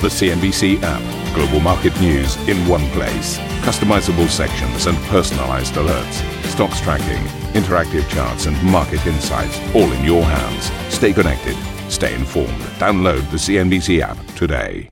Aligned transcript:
The 0.00 0.06
CNBC 0.06 0.80
app. 0.84 1.34
Global 1.34 1.58
market 1.58 2.00
news 2.00 2.36
in 2.48 2.56
one 2.68 2.88
place. 2.90 3.36
Customizable 3.66 4.28
sections 4.28 4.86
and 4.86 4.96
personalized 5.08 5.74
alerts. 5.74 6.44
Stocks 6.44 6.80
tracking, 6.80 7.20
interactive 7.60 8.08
charts, 8.08 8.46
and 8.46 8.62
market 8.62 9.04
insights 9.08 9.58
all 9.74 9.90
in 9.90 10.04
your 10.04 10.22
hands. 10.22 10.70
Stay 10.94 11.12
connected. 11.12 11.56
Stay 11.90 12.14
informed. 12.14 12.60
Download 12.78 13.28
the 13.32 13.38
CNBC 13.38 14.00
app 14.00 14.24
today. 14.36 14.88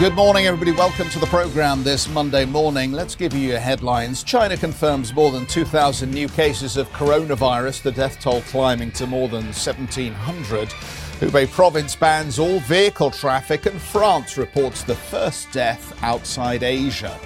Good 0.00 0.14
morning, 0.14 0.46
everybody. 0.46 0.72
Welcome 0.72 1.08
to 1.10 1.20
the 1.20 1.26
program 1.26 1.84
this 1.84 2.08
Monday 2.08 2.46
morning. 2.46 2.90
Let's 2.90 3.14
give 3.14 3.32
you 3.32 3.48
your 3.48 3.60
headlines. 3.60 4.24
China 4.24 4.56
confirms 4.56 5.14
more 5.14 5.30
than 5.30 5.46
2,000 5.46 6.10
new 6.10 6.26
cases 6.26 6.76
of 6.76 6.90
coronavirus, 6.90 7.82
the 7.82 7.92
death 7.92 8.18
toll 8.18 8.40
climbing 8.40 8.90
to 8.92 9.06
more 9.06 9.28
than 9.28 9.44
1,700. 9.44 10.74
Hubei 11.20 11.50
province 11.50 11.96
bans 11.96 12.38
all 12.38 12.60
vehicle 12.60 13.10
traffic, 13.10 13.66
and 13.66 13.80
France 13.80 14.38
reports 14.38 14.84
the 14.84 14.94
first 14.94 15.50
death 15.50 16.00
outside 16.04 16.62
Asia. 16.62 17.18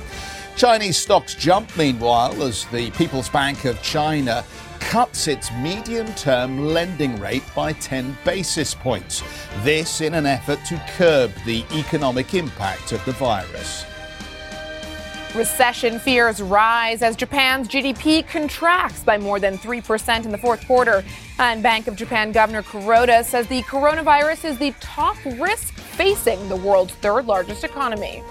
Chinese 0.56 0.96
stocks 0.96 1.34
jump, 1.34 1.76
meanwhile, 1.76 2.42
as 2.42 2.64
the 2.66 2.90
People's 2.92 3.28
Bank 3.28 3.66
of 3.66 3.82
China 3.82 4.46
cuts 4.80 5.28
its 5.28 5.50
medium 5.60 6.06
term 6.14 6.68
lending 6.68 7.20
rate 7.20 7.44
by 7.54 7.74
10 7.74 8.16
basis 8.24 8.74
points. 8.74 9.22
This 9.58 10.00
in 10.00 10.14
an 10.14 10.24
effort 10.24 10.64
to 10.68 10.82
curb 10.96 11.30
the 11.44 11.62
economic 11.74 12.32
impact 12.32 12.92
of 12.92 13.04
the 13.04 13.12
virus. 13.12 13.84
Recession 15.34 15.98
fears 15.98 16.42
rise 16.42 17.00
as 17.00 17.16
Japan's 17.16 17.66
GDP 17.66 18.26
contracts 18.26 19.02
by 19.02 19.16
more 19.16 19.40
than 19.40 19.56
3% 19.56 20.26
in 20.26 20.30
the 20.30 20.36
fourth 20.36 20.66
quarter. 20.66 21.02
And 21.38 21.62
Bank 21.62 21.86
of 21.86 21.96
Japan 21.96 22.32
Governor 22.32 22.62
Kuroda 22.62 23.24
says 23.24 23.46
the 23.46 23.62
coronavirus 23.62 24.44
is 24.44 24.58
the 24.58 24.74
top 24.80 25.16
risk 25.24 25.72
facing 25.72 26.50
the 26.50 26.56
world's 26.56 26.92
third 26.96 27.24
largest 27.24 27.64
economy. 27.64 28.22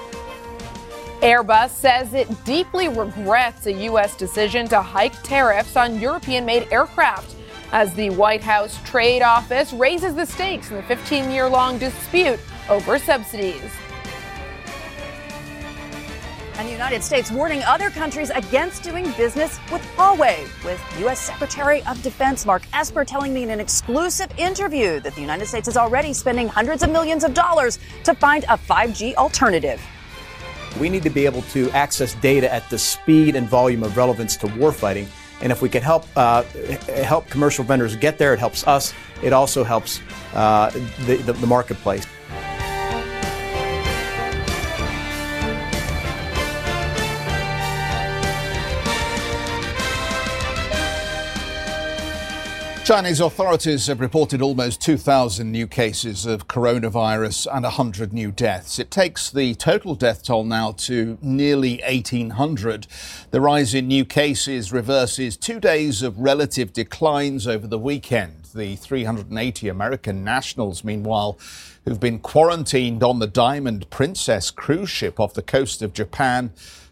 Airbus 1.21 1.69
says 1.69 2.13
it 2.13 2.27
deeply 2.45 2.88
regrets 2.88 3.65
a 3.65 3.73
U.S. 3.86 4.15
decision 4.15 4.67
to 4.67 4.80
hike 4.80 5.19
tariffs 5.23 5.75
on 5.75 5.99
European 5.99 6.45
made 6.45 6.67
aircraft 6.71 7.36
as 7.71 7.91
the 7.95 8.11
White 8.11 8.43
House 8.43 8.77
Trade 8.86 9.23
Office 9.23 9.73
raises 9.73 10.13
the 10.13 10.25
stakes 10.25 10.69
in 10.69 10.77
the 10.77 10.83
15 10.83 11.31
year 11.31 11.49
long 11.49 11.80
dispute 11.80 12.39
over 12.69 12.99
subsidies 12.99 13.71
and 16.57 16.67
the 16.67 16.71
United 16.71 17.03
States 17.03 17.31
warning 17.31 17.61
other 17.63 17.89
countries 17.89 18.30
against 18.30 18.83
doing 18.83 19.11
business 19.17 19.59
with 19.71 19.81
Huawei, 19.95 20.47
with 20.63 20.81
U.S. 20.99 21.19
Secretary 21.19 21.83
of 21.83 22.02
Defense 22.03 22.45
Mark 22.45 22.63
Esper 22.73 23.05
telling 23.05 23.33
me 23.33 23.43
in 23.43 23.49
an 23.49 23.59
exclusive 23.59 24.30
interview 24.38 24.99
that 24.99 25.16
the 25.16 25.21
United 25.21 25.45
States 25.45 25.67
is 25.67 25.77
already 25.77 26.13
spending 26.13 26.47
hundreds 26.47 26.83
of 26.83 26.89
millions 26.89 27.23
of 27.23 27.33
dollars 27.33 27.80
to 28.03 28.13
find 28.13 28.43
a 28.45 28.58
5G 28.58 29.16
alternative. 29.16 29.81
We 30.80 30.89
need 30.89 31.03
to 31.03 31.09
be 31.09 31.25
able 31.25 31.41
to 31.53 31.69
access 31.71 32.16
data 32.16 32.52
at 32.52 32.69
the 32.69 32.77
speed 32.77 33.36
and 33.36 33.47
volume 33.47 33.83
of 33.83 33.97
relevance 33.97 34.38
to 34.38 34.47
warfighting. 34.47 35.08
And 35.41 35.52
if 35.52 35.61
we 35.61 35.69
can 35.69 35.81
help 35.81 36.05
uh, 36.15 36.43
help 37.03 37.27
commercial 37.30 37.63
vendors 37.63 37.95
get 37.95 38.17
there, 38.17 38.33
it 38.33 38.39
helps 38.39 38.67
us. 38.67 38.93
It 39.23 39.33
also 39.33 39.63
helps 39.63 39.99
uh, 40.33 40.69
the, 41.05 41.17
the, 41.17 41.33
the 41.33 41.47
marketplace. 41.47 42.05
Chinese 52.92 53.22
authorities 53.22 53.88
have 53.88 54.02
reported 54.02 54.42
almost 54.42 54.81
2,000 54.81 55.50
new 55.50 55.66
cases 55.66 56.25
of 56.25 56.50
coronavirus 56.50 57.48
and 57.50 57.64
100 57.64 58.11
new 58.11 58.33
deaths. 58.33 58.80
It 58.80 58.92
takes 58.92 59.31
the 59.31 59.56
total 59.56 59.95
death 59.95 60.23
toll 60.23 60.44
now 60.44 60.73
to 60.73 61.17
nearly 61.22 61.81
1,800. 61.88 62.88
The 63.30 63.39
rise 63.39 63.73
in 63.73 63.88
new 63.88 64.03
cases 64.03 64.73
reverses 64.73 65.38
two 65.38 65.61
days 65.61 66.02
of 66.02 66.20
relative 66.20 66.73
declines 66.73 67.48
over 67.48 67.65
the 67.65 67.80
weekend. 67.80 68.48
The 68.54 68.76
380 68.76 69.70
American 69.70 70.26
nationals, 70.26 70.83
meanwhile, 70.83 71.39
who've 71.86 71.98
been 71.98 72.20
quarantined 72.20 73.04
on 73.04 73.20
the 73.20 73.26
Diamond 73.27 73.89
Princess 73.89 74.52
cruise 74.52 74.89
ship 74.89 75.17
off 75.17 75.33
the 75.33 75.42
coast 75.42 75.82
of 75.82 75.94
Japan, 75.94 76.52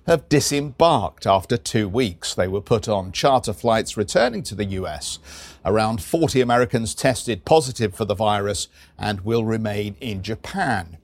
have 0.10 0.28
disembarked 0.28 1.28
after 1.28 1.56
two 1.56 1.88
weeks. 1.88 2.34
They 2.34 2.48
were 2.48 2.62
put 2.62 2.90
on 2.90 3.12
charter 3.12 3.54
flights 3.54 3.96
returning 3.96 4.42
to 4.42 4.56
the 4.56 4.66
US. 4.66 5.20
Around 5.64 6.02
40 6.02 6.42
Americans 6.42 6.96
tested 6.96 7.46
positive 7.46 7.94
for 7.94 8.06
the 8.06 8.16
virus 8.16 8.70
and 8.98 9.22
will 9.22 9.46
remain 9.46 9.96
in 10.02 10.24
Japan. 10.24 10.98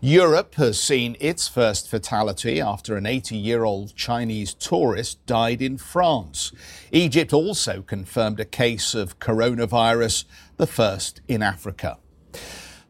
Europe 0.00 0.56
has 0.56 0.80
seen 0.80 1.16
its 1.20 1.46
first 1.46 1.88
fatality 1.88 2.60
after 2.60 2.96
an 2.96 3.06
80 3.06 3.36
year 3.36 3.62
old 3.62 3.94
Chinese 3.94 4.54
tourist 4.54 5.24
died 5.24 5.62
in 5.62 5.78
France. 5.78 6.50
Egypt 6.90 7.32
also 7.32 7.82
confirmed 7.82 8.40
a 8.40 8.44
case 8.44 8.92
of 8.92 9.20
coronavirus, 9.20 10.24
the 10.56 10.66
first 10.66 11.20
in 11.28 11.44
Africa. 11.44 11.96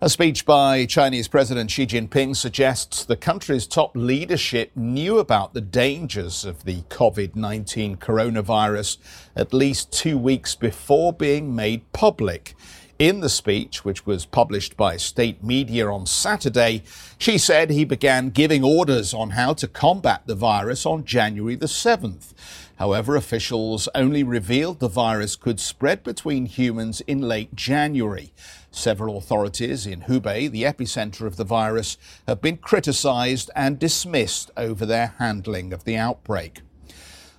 A 0.01 0.09
speech 0.09 0.47
by 0.47 0.87
Chinese 0.87 1.27
President 1.27 1.73
Xi 1.73 1.85
Jinping 1.85 2.37
suggests 2.37 3.05
the 3.05 3.17
country's 3.17 3.67
top 3.67 3.97
leadership 3.97 4.71
knew 4.77 5.19
about 5.19 5.55
the 5.55 5.61
dangers 5.61 6.45
of 6.45 6.63
the 6.63 6.83
COVID 6.83 7.35
19 7.35 7.97
coronavirus 7.97 8.99
at 9.35 9.53
least 9.53 9.91
two 9.91 10.17
weeks 10.17 10.55
before 10.55 11.13
being 11.13 11.53
made 11.53 11.93
public. 11.93 12.55
In 13.01 13.21
the 13.21 13.29
speech, 13.29 13.85
which 13.85 14.07
was 14.07 14.25
published 14.25 14.77
by 14.77 14.97
state 14.97 15.43
media 15.43 15.89
on 15.89 16.07
Saturday, 16.07 16.85
Xi 17.19 17.37
said 17.37 17.71
he 17.71 17.85
began 17.85 18.31
giving 18.31 18.63
orders 18.63 19.13
on 19.13 19.31
how 19.31 19.53
to 19.55 19.67
combat 19.67 20.23
the 20.27 20.37
virus 20.37 20.87
on 20.87 21.05
January 21.05 21.57
the 21.57 21.67
7th. 21.67 22.35
However, 22.79 23.17
officials 23.17 23.89
only 23.93 24.23
revealed 24.23 24.79
the 24.79 24.89
virus 24.89 25.35
could 25.35 25.59
spread 25.59 26.05
between 26.05 26.47
humans 26.47 27.01
in 27.03 27.23
late 27.23 27.57
January. 27.57 28.33
Several 28.71 29.19
authorities 29.19 29.85
in 29.85 30.03
Hubei, 30.03 30.49
the 30.49 30.63
epicenter 30.63 31.27
of 31.27 31.37
the 31.37 31.45
virus, 31.45 31.99
have 32.29 32.41
been 32.41 32.57
criticized 32.57 33.51
and 33.57 33.81
dismissed 33.81 34.53
over 34.57 34.87
their 34.87 35.15
handling 35.19 35.73
of 35.73 35.83
the 35.83 35.97
outbreak. 35.97 36.61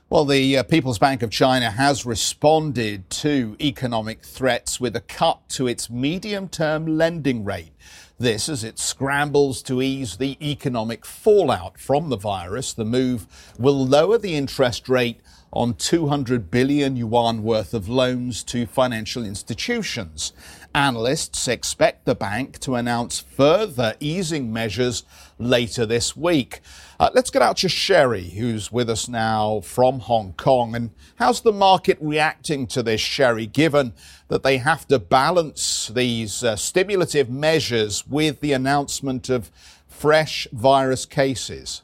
Well, 0.10 0.26
the 0.26 0.58
uh, 0.58 0.64
People's 0.64 1.00
Bank 1.00 1.22
of 1.22 1.30
China 1.30 1.72
has 1.72 2.06
responded 2.06 3.10
to 3.12 3.56
economic 3.62 4.24
threats 4.24 4.80
with 4.80 4.96
a 4.96 5.02
cut 5.02 5.48
to 5.50 5.68
its 5.68 5.90
medium 5.90 6.50
term 6.50 6.98
lending 6.98 7.46
rate. 7.46 7.72
This 8.20 8.50
as 8.50 8.66
it 8.66 8.78
scrambles 8.78 9.62
to 9.64 9.82
ease 9.82 10.18
the 10.18 10.38
economic 10.42 11.06
fallout 11.06 11.80
from 11.80 12.10
the 12.10 12.18
virus. 12.18 12.74
The 12.74 12.84
move 12.84 13.26
will 13.58 13.88
lower 13.88 14.18
the 14.18 14.36
interest 14.36 14.90
rate 14.90 15.22
on 15.54 15.74
200 15.76 16.52
billion 16.52 16.98
yuan 16.98 17.44
worth 17.44 17.74
of 17.74 17.88
loans 17.88 18.44
to 18.44 18.66
financial 18.66 19.24
institutions. 19.24 20.34
Analysts 20.76 21.48
expect 21.48 22.06
the 22.06 22.14
bank 22.14 22.60
to 22.60 22.76
announce 22.76 23.20
further 23.20 23.96
easing 24.00 24.54
measures 24.54 25.04
later 25.40 25.84
this 25.84 26.16
week. 26.16 26.62
Uh, 27.00 27.10
let's 27.16 27.32
get 27.32 27.42
out 27.42 27.58
to 27.58 27.70
Sherry, 27.70 28.30
who's 28.30 28.72
with 28.72 28.88
us 28.88 29.08
now 29.08 29.62
from 29.62 30.00
Hong 30.00 30.34
Kong. 30.34 30.76
And 30.76 30.92
how's 31.16 31.42
the 31.42 31.52
market 31.52 31.98
reacting 32.00 32.68
to 32.68 32.84
this, 32.84 33.02
Sherry, 33.02 33.48
given 33.48 33.94
that 34.28 34.44
they 34.44 34.58
have 34.58 34.88
to 34.90 35.00
balance 35.00 35.88
these 35.88 36.44
uh, 36.44 36.56
stimulative 36.56 37.32
measures 37.32 38.06
with 38.06 38.40
the 38.40 38.54
announcement 38.54 39.28
of 39.28 39.50
fresh 39.88 40.48
virus 40.52 41.06
cases? 41.06 41.82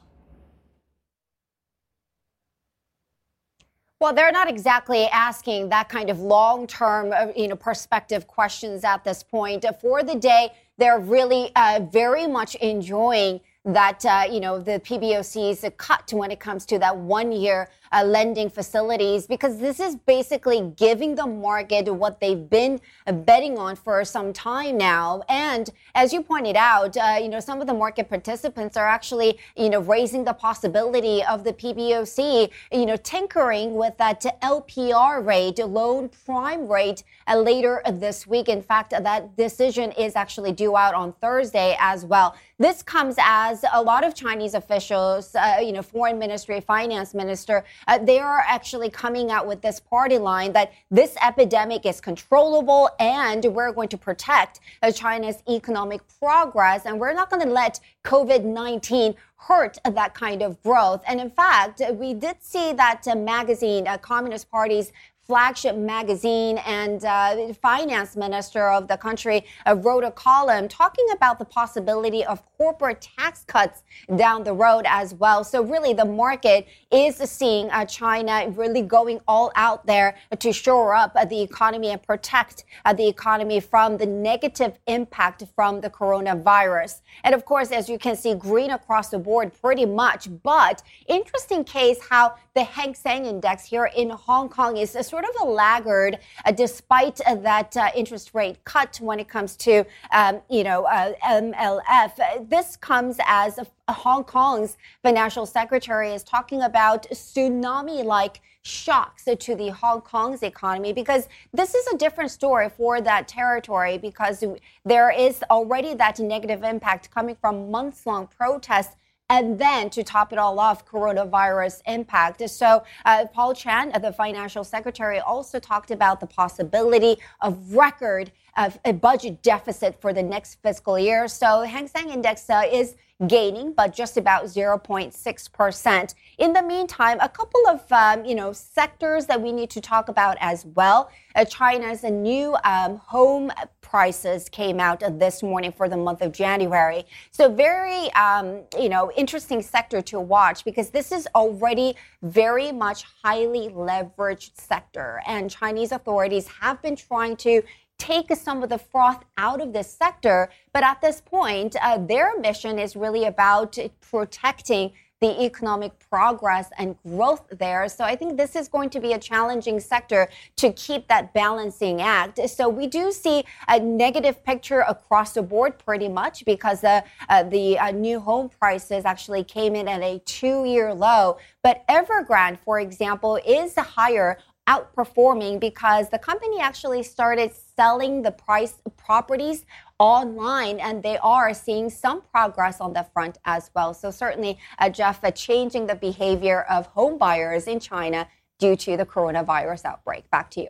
Well, 4.02 4.14
they're 4.14 4.32
not 4.32 4.50
exactly 4.50 5.06
asking 5.06 5.70
that 5.70 5.88
kind 5.88 6.10
of 6.10 6.20
long-term, 6.20 7.14
uh, 7.14 7.28
you 7.36 7.48
know, 7.48 7.56
perspective 7.56 8.28
questions 8.28 8.84
at 8.84 9.06
this 9.06 9.24
point. 9.24 9.66
For 9.82 10.04
the 10.04 10.16
day, 10.16 10.52
they're 10.78 11.00
really 11.00 11.52
uh, 11.56 11.80
very 11.92 12.28
much 12.28 12.56
enjoying 12.56 13.40
that 13.64 14.06
uh, 14.06 14.24
you 14.30 14.40
know 14.40 14.60
the 14.60 14.80
PBOC's 14.82 15.66
cut 15.78 16.12
when 16.14 16.30
it 16.30 16.40
comes 16.40 16.66
to 16.68 16.78
that 16.80 16.96
one 16.96 17.32
year 17.32 17.70
uh, 17.96 18.04
lending 18.04 18.50
facilities 18.50 19.26
because 19.26 19.58
this 19.60 19.80
is 19.80 19.96
basically 19.96 20.74
giving 20.76 21.16
the 21.16 21.26
market 21.26 21.92
what 21.94 22.20
they've 22.20 22.50
been 22.50 22.80
betting 23.26 23.58
on 23.58 23.76
for 23.76 24.04
some 24.04 24.34
time 24.34 24.78
now. 24.78 25.24
And 25.30 25.70
as 25.96 26.12
you 26.14 26.22
pointed 26.22 26.56
out, 26.56 26.96
uh, 26.98 27.18
you 27.22 27.30
know 27.30 27.40
some 27.40 27.62
of 27.62 27.68
the 27.68 27.74
market 27.74 28.10
participants 28.10 28.78
are 28.78 28.88
actually 28.88 29.40
you 29.56 29.70
know 29.70 29.80
raising 29.80 30.24
the 30.26 30.34
possibility 30.34 31.24
of 31.24 31.44
the 31.44 31.54
PBOC 31.54 32.52
you 32.72 32.86
know 32.86 32.98
tinkering 32.98 33.76
with 33.76 33.98
that 33.98 34.22
LPR 34.42 35.26
rate, 35.26 35.58
loan 35.60 36.10
prime 36.26 36.68
rate, 36.68 37.04
uh, 37.28 37.38
later 37.38 37.82
this 37.94 38.28
week. 38.28 38.50
In 38.50 38.62
fact, 38.62 38.92
that 38.92 39.36
decision 39.38 39.92
is 39.94 40.16
actually 40.16 40.52
due 40.52 40.76
out 40.76 40.94
on 40.94 41.14
Thursday 41.14 41.76
as 41.80 42.06
well. 42.06 42.36
This 42.58 42.84
comes 42.84 43.16
as 43.20 43.56
as 43.56 43.64
a 43.74 43.82
lot 43.82 44.04
of 44.04 44.16
Chinese 44.16 44.54
officials, 44.54 45.36
uh, 45.36 45.58
you 45.62 45.72
know, 45.72 45.82
foreign 45.82 46.18
ministry, 46.18 46.60
finance 46.60 47.14
minister, 47.14 47.64
uh, 47.88 47.98
they 47.98 48.20
are 48.20 48.44
actually 48.48 48.90
coming 48.90 49.32
out 49.32 49.48
with 49.48 49.62
this 49.62 49.80
party 49.80 50.18
line 50.18 50.54
that 50.54 50.72
this 50.92 51.16
epidemic 51.24 51.86
is 51.86 52.02
controllable 52.02 52.90
and 53.00 53.46
we're 53.46 53.72
going 53.72 53.90
to 53.90 53.98
protect 53.98 54.60
uh, 54.82 54.92
China's 54.92 55.44
economic 55.50 56.02
progress 56.20 56.86
and 56.86 57.00
we're 57.00 57.14
not 57.14 57.30
going 57.30 57.42
to 57.42 57.50
let 57.50 57.80
COVID-19 58.04 59.16
hurt 59.38 59.78
that 59.84 60.14
kind 60.14 60.42
of 60.42 60.62
growth. 60.64 61.04
And 61.08 61.20
in 61.20 61.30
fact, 61.30 61.82
we 61.94 62.14
did 62.14 62.38
see 62.40 62.74
that 62.74 63.08
uh, 63.08 63.16
magazine, 63.16 63.88
uh, 63.88 63.98
Communist 63.98 64.50
Party's 64.50 64.92
flagship 65.26 65.76
magazine 65.76 66.60
and 66.60 67.04
uh, 67.04 67.52
finance 67.54 68.16
minister 68.16 68.70
of 68.70 68.88
the 68.88 68.98
country 68.98 69.44
uh, 69.66 69.76
wrote 69.76 70.04
a 70.04 70.12
column 70.12 70.68
talking 70.68 71.06
about 71.14 71.40
the 71.40 71.46
possibility 71.46 72.24
of 72.26 72.44
corporate 72.58 73.02
tax 73.02 73.44
cuts 73.46 73.84
down 74.16 74.44
the 74.44 74.54
road 74.54 74.86
as 74.88 75.14
well. 75.16 75.44
So 75.44 75.64
really 75.64 75.94
the 75.94 76.06
market 76.06 76.68
is 76.92 77.16
seeing 77.18 77.70
uh, 77.72 77.86
China 77.86 78.50
really 78.50 78.82
going 78.82 79.20
all 79.28 79.52
out 79.56 79.86
there 79.86 80.16
to 80.40 80.54
shore 80.54 80.96
up 80.96 81.14
uh, 81.16 81.26
the 81.26 81.42
economy 81.42 81.90
and 81.90 82.02
protect 82.02 82.66
uh, 82.86 82.94
the 82.94 83.08
economy 83.08 83.60
from 83.60 83.98
the 83.98 84.06
negative 84.06 84.78
impact 84.88 85.44
from 85.56 85.82
the 85.82 85.90
coronavirus. 85.90 87.02
And 87.24 87.34
of 87.34 87.46
course, 87.46 87.72
as 87.72 87.90
you 87.90 87.98
can 87.98 88.16
see, 88.16 88.36
green 88.36 88.72
across 88.72 89.10
the 89.10 89.20
board 89.20 89.52
pretty 89.60 89.86
much. 89.86 90.30
But 90.44 90.84
interesting 91.08 91.64
case 91.64 92.00
how 92.10 92.36
the 92.54 92.64
Hang 92.64 92.94
Seng 92.94 93.26
Index 93.26 93.66
here 93.66 93.90
in 93.96 94.10
Hong 94.10 94.50
Kong 94.50 94.78
is 94.78 94.92
sort 95.16 95.24
of 95.24 95.48
a 95.48 95.50
laggard, 95.50 96.20
uh, 96.44 96.52
despite 96.52 97.22
uh, 97.22 97.36
that 97.36 97.78
uh, 97.78 97.90
interest 97.96 98.32
rate 98.34 98.62
cut 98.66 98.98
when 99.02 99.18
it 99.18 99.30
comes 99.30 99.56
to, 99.56 99.86
um, 100.12 100.42
you 100.50 100.62
know, 100.62 100.84
uh, 100.84 101.14
MLF. 101.24 102.50
This 102.50 102.76
comes 102.76 103.16
as 103.26 103.58
Hong 103.88 104.26
Kong's 104.26 104.76
financial 105.04 105.46
secretary 105.46 106.12
is 106.12 106.22
talking 106.22 106.64
about 106.64 107.04
tsunami-like 107.04 108.42
shocks 108.64 109.24
to 109.40 109.56
the 109.56 109.70
Hong 109.70 110.02
Kong's 110.02 110.44
economy 110.44 110.92
because 110.92 111.30
this 111.54 111.74
is 111.76 111.88
a 111.94 111.98
different 111.98 112.32
story 112.32 112.68
for 112.68 113.00
that 113.00 113.26
territory 113.26 113.98
because 113.98 114.44
there 114.84 115.12
is 115.12 115.42
already 115.50 115.94
that 115.94 116.20
negative 116.20 116.62
impact 116.64 117.10
coming 117.10 117.38
from 117.40 117.72
months 117.72 118.06
long 118.06 118.28
protests 118.28 118.98
and 119.30 119.58
then 119.58 119.90
to 119.90 120.04
top 120.04 120.32
it 120.32 120.40
all 120.40 120.60
off, 120.60 120.86
coronavirus 120.86 121.82
impact. 121.88 122.48
So, 122.50 122.84
uh, 123.06 123.26
Paul 123.34 123.54
Chan, 123.56 123.92
the 124.02 124.14
financial 124.14 124.64
secretary, 124.64 125.20
also 125.20 125.60
talked 125.60 125.92
about 125.92 126.20
the 126.20 126.28
possibility 126.28 127.18
of 127.42 127.74
record 127.74 128.32
of 128.58 128.80
a 128.86 128.94
budget 128.94 129.42
deficit 129.42 130.00
for 130.00 130.14
the 130.14 130.24
next 130.24 130.62
fiscal 130.62 130.98
year. 131.00 131.28
So, 131.28 131.64
Hang 131.64 131.88
Seng 131.88 132.10
Index 132.10 132.50
uh, 132.50 132.64
is 132.72 132.96
gaining, 133.28 133.72
but 133.72 133.94
just 133.94 134.18
about 134.18 134.46
0.6%. 134.46 136.16
In 136.38 136.52
the 136.52 136.62
meantime, 136.62 137.18
a 137.22 137.30
couple 137.30 137.62
of, 137.70 137.90
um, 137.92 138.26
you 138.26 138.36
know, 138.36 138.52
sectors 138.52 139.26
that 139.28 139.42
we 139.42 139.54
need 139.54 139.70
to 139.70 139.80
talk 139.82 140.10
about 140.10 140.36
as 140.42 140.66
well. 140.66 141.10
Uh, 141.34 141.46
China's 141.46 142.04
new 142.04 142.58
um, 142.66 142.98
home 142.98 143.52
prices 143.80 144.50
came 144.50 144.82
out 144.82 145.02
this 145.18 145.42
morning 145.42 145.72
for 145.72 145.88
the 145.88 145.96
month 145.96 146.22
of 146.22 146.34
January. 146.34 147.06
So 147.32 147.50
very, 147.50 148.12
um, 148.14 148.64
you 148.78 148.90
know, 148.90 149.12
interesting 149.14 149.62
sector 149.62 150.02
to 150.02 150.20
watch 150.20 150.66
because 150.66 150.90
this 150.90 151.14
is 151.14 151.26
already 151.36 151.96
very 152.22 152.74
much 152.74 153.06
highly 153.24 153.70
leveraged 153.70 154.60
sector. 154.60 155.22
And 155.26 155.50
Chinese 155.50 155.94
authorities 155.94 156.48
have 156.60 156.82
been 156.82 156.98
trying 156.98 157.38
to 157.38 157.62
take 157.98 158.36
some 158.36 158.64
of 158.64 158.70
the 158.70 158.78
froth 158.78 159.24
out 159.38 159.62
of 159.62 159.74
this 159.74 159.90
sector. 159.92 160.50
But 160.74 160.84
at 160.84 161.02
this 161.02 161.22
point, 161.22 161.76
uh, 161.82 161.98
their 161.98 162.38
mission 162.40 162.80
is 162.80 162.96
really 162.96 163.26
about 163.26 163.78
protecting 164.02 164.92
the 165.22 165.44
economic 165.44 165.98
progress 166.10 166.70
and 166.78 166.96
growth 167.04 167.46
there. 167.58 167.88
So 167.88 168.04
I 168.04 168.16
think 168.16 168.38
this 168.38 168.56
is 168.56 168.68
going 168.68 168.90
to 168.92 169.00
be 169.00 169.14
a 169.14 169.18
challenging 169.18 169.80
sector 169.80 170.28
to 170.58 170.74
keep 170.74 171.08
that 171.08 171.34
balancing 171.34 172.02
act. 172.02 172.38
So 172.50 172.68
we 172.68 172.88
do 172.88 173.12
see 173.12 173.44
a 173.68 173.80
negative 173.80 174.44
picture 174.44 174.82
across 174.82 175.34
the 175.34 175.42
board 175.42 175.80
pretty 175.80 176.10
much 176.10 176.44
because 176.46 176.82
the, 176.82 177.04
uh, 177.30 177.44
the 177.44 177.80
uh, 177.80 177.92
new 177.92 178.20
home 178.20 178.50
prices 178.50 179.06
actually 179.06 179.44
came 179.44 179.76
in 179.76 179.88
at 179.88 180.02
a 180.02 180.20
two 180.26 180.66
year 180.66 180.94
low. 180.94 181.38
But 181.64 181.88
Evergrande, 181.88 182.60
for 182.60 182.80
example, 182.80 183.40
is 183.48 183.76
higher 183.76 184.38
outperforming 184.68 185.60
because 185.60 186.10
the 186.10 186.20
company 186.20 186.60
actually 186.60 187.04
started 187.04 187.52
selling 187.76 188.22
the 188.22 188.32
price 188.32 188.76
properties 188.98 189.66
online 190.00 190.80
and 190.80 191.04
they 191.04 191.18
are 191.20 191.54
seeing 191.54 191.90
some 191.90 192.22
progress 192.22 192.82
on 192.82 192.94
the 192.94 193.06
front 193.14 193.38
as 193.46 193.70
well. 193.76 193.94
So 193.94 194.12
certainly, 194.12 194.58
uh, 194.80 194.90
Geoff, 194.90 195.24
uh, 195.24 195.32
changing 195.32 195.88
the 195.88 195.96
behavior 195.96 196.64
of 196.70 196.88
home 196.88 197.18
buyers 197.18 197.68
in 197.68 197.80
China 197.80 198.28
due 198.60 198.76
to 198.76 198.98
the 198.98 199.06
coronavirus 199.06 199.86
outbreak. 199.86 200.30
Back 200.32 200.50
to 200.52 200.62
you. 200.62 200.70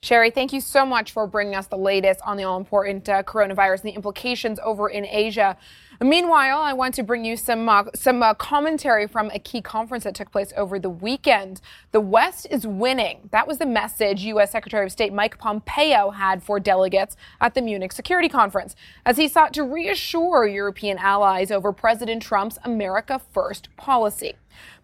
Sherry, 0.00 0.30
thank 0.30 0.52
you 0.52 0.60
so 0.60 0.86
much 0.86 1.10
for 1.10 1.26
bringing 1.26 1.56
us 1.56 1.66
the 1.66 1.76
latest 1.76 2.20
on 2.24 2.36
the 2.36 2.44
all 2.44 2.56
important 2.56 3.08
uh, 3.08 3.24
coronavirus 3.24 3.80
and 3.80 3.90
the 3.90 3.96
implications 3.96 4.60
over 4.62 4.88
in 4.88 5.04
Asia. 5.04 5.56
Meanwhile, 6.00 6.58
I 6.60 6.72
want 6.72 6.94
to 6.94 7.02
bring 7.02 7.24
you 7.24 7.36
some 7.36 7.68
uh, 7.68 7.86
some 7.96 8.22
uh, 8.22 8.34
commentary 8.34 9.08
from 9.08 9.28
a 9.34 9.40
key 9.40 9.60
conference 9.60 10.04
that 10.04 10.14
took 10.14 10.30
place 10.30 10.52
over 10.56 10.78
the 10.78 10.88
weekend. 10.88 11.60
The 11.90 12.00
West 12.00 12.46
is 12.48 12.64
winning. 12.64 13.28
That 13.32 13.48
was 13.48 13.58
the 13.58 13.66
message 13.66 14.22
U.S. 14.22 14.52
Secretary 14.52 14.86
of 14.86 14.92
State 14.92 15.12
Mike 15.12 15.36
Pompeo 15.36 16.10
had 16.10 16.44
for 16.44 16.60
delegates 16.60 17.16
at 17.40 17.54
the 17.54 17.60
Munich 17.60 17.90
Security 17.90 18.28
Conference 18.28 18.76
as 19.04 19.16
he 19.16 19.26
sought 19.26 19.52
to 19.54 19.64
reassure 19.64 20.46
European 20.46 20.98
allies 20.98 21.50
over 21.50 21.72
President 21.72 22.22
Trump's 22.22 22.60
America 22.62 23.20
First 23.32 23.68
policy. 23.76 24.36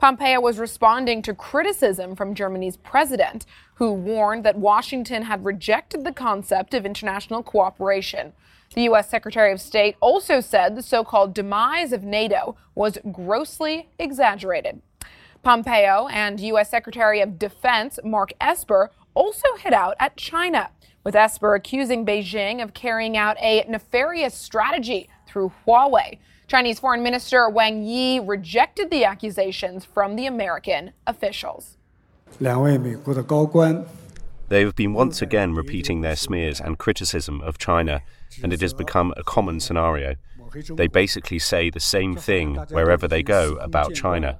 Pompeo 0.05 0.39
was 0.39 0.59
responding 0.59 1.23
to 1.23 1.33
criticism 1.33 2.15
from 2.15 2.35
Germany's 2.35 2.77
president, 2.77 3.47
who 3.77 3.91
warned 3.91 4.45
that 4.45 4.59
Washington 4.59 5.23
had 5.23 5.47
rejected 5.47 6.05
the 6.05 6.13
concept 6.13 6.75
of 6.75 6.85
international 6.85 7.43
cooperation. 7.43 8.35
The 8.75 8.83
U.S. 8.83 9.09
Secretary 9.09 9.51
of 9.51 9.63
State 9.63 9.97
also 10.03 10.41
said 10.41 10.77
the 10.77 10.83
so 10.83 11.05
called 11.05 11.33
demise 11.33 11.91
of 11.91 12.05
NATO 12.05 12.55
was 12.75 12.99
grossly 13.13 13.89
exaggerated. 13.99 14.83
Pompeo 15.43 16.07
and 16.09 16.39
U.S. 16.39 16.69
Secretary 16.69 17.23
of 17.23 17.39
Defense 17.39 17.99
Mark 18.05 18.35
Esper 18.43 18.91
also 19.15 19.57
hit 19.59 19.73
out 19.73 19.95
at 19.99 20.19
China, 20.19 20.69
with 21.03 21.17
Esper 21.17 21.55
accusing 21.55 22.05
Beijing 22.05 22.63
of 22.63 22.75
carrying 22.75 23.17
out 23.17 23.39
a 23.41 23.65
nefarious 23.71 24.35
strategy 24.35 25.09
through 25.27 25.51
Huawei. 25.67 26.19
Chinese 26.47 26.79
Foreign 26.79 27.03
Minister 27.03 27.49
Wang 27.49 27.83
Yi 27.83 28.21
rejected 28.21 28.91
the 28.91 29.05
accusations 29.05 29.85
from 29.85 30.15
the 30.15 30.27
American 30.27 30.93
officials. 31.07 31.79
They 34.49 34.61
have 34.61 34.77
been 34.77 34.93
once 34.93 35.23
again 35.23 35.55
repeating 35.55 36.03
their 36.03 36.17
smears 36.17 36.61
and 36.61 36.79
criticism 36.79 37.41
of 37.41 37.57
China, 37.57 38.03
and 38.43 38.53
it 38.53 38.61
has 38.61 38.75
become 38.75 39.15
a 39.17 39.23
common 39.23 39.59
scenario. 39.59 40.17
They 40.71 40.87
basically 40.87 41.39
say 41.39 41.71
the 41.71 41.81
same 41.81 42.15
thing 42.15 42.57
wherever 42.69 43.09
they 43.09 43.23
go 43.23 43.55
about 43.57 43.95
China, 43.95 44.39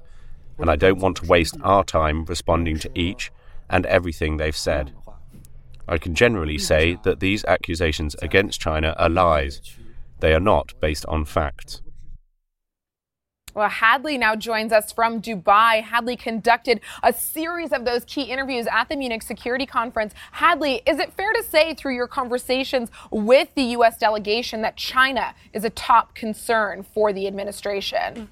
and 0.59 0.69
I 0.69 0.75
don't 0.75 0.99
want 0.99 1.17
to 1.17 1.25
waste 1.25 1.57
our 1.63 1.83
time 1.83 2.25
responding 2.25 2.77
to 2.79 2.91
each 2.93 3.31
and 3.67 3.85
everything 3.87 4.37
they've 4.37 4.55
said. 4.55 4.93
I 5.87 5.97
can 5.97 6.13
generally 6.13 6.59
say 6.59 6.97
that 7.03 7.19
these 7.19 7.43
accusations 7.45 8.15
against 8.21 8.61
China 8.61 8.95
are 8.97 9.09
lies. 9.09 9.59
They 10.19 10.33
are 10.33 10.39
not 10.39 10.79
based 10.79 11.05
on 11.07 11.25
facts. 11.25 11.81
Well, 13.55 13.69
Hadley 13.69 14.17
now 14.17 14.35
joins 14.35 14.73
us 14.73 14.91
from 14.91 15.21
Dubai. 15.21 15.81
Hadley 15.81 16.17
conducted 16.17 16.81
a 17.01 17.13
series 17.13 17.71
of 17.71 17.85
those 17.85 18.03
key 18.03 18.23
interviews 18.23 18.67
at 18.69 18.89
the 18.89 18.97
Munich 18.97 19.23
Security 19.23 19.65
Conference. 19.65 20.13
Hadley, 20.33 20.81
is 20.85 20.99
it 20.99 21.13
fair 21.13 21.31
to 21.31 21.41
say 21.41 21.73
through 21.73 21.95
your 21.95 22.07
conversations 22.07 22.89
with 23.11 23.47
the 23.55 23.63
U.S. 23.63 23.97
delegation 23.97 24.61
that 24.63 24.75
China 24.75 25.33
is 25.53 25.63
a 25.63 25.69
top 25.69 26.13
concern 26.13 26.83
for 26.83 27.13
the 27.13 27.27
administration? 27.27 28.27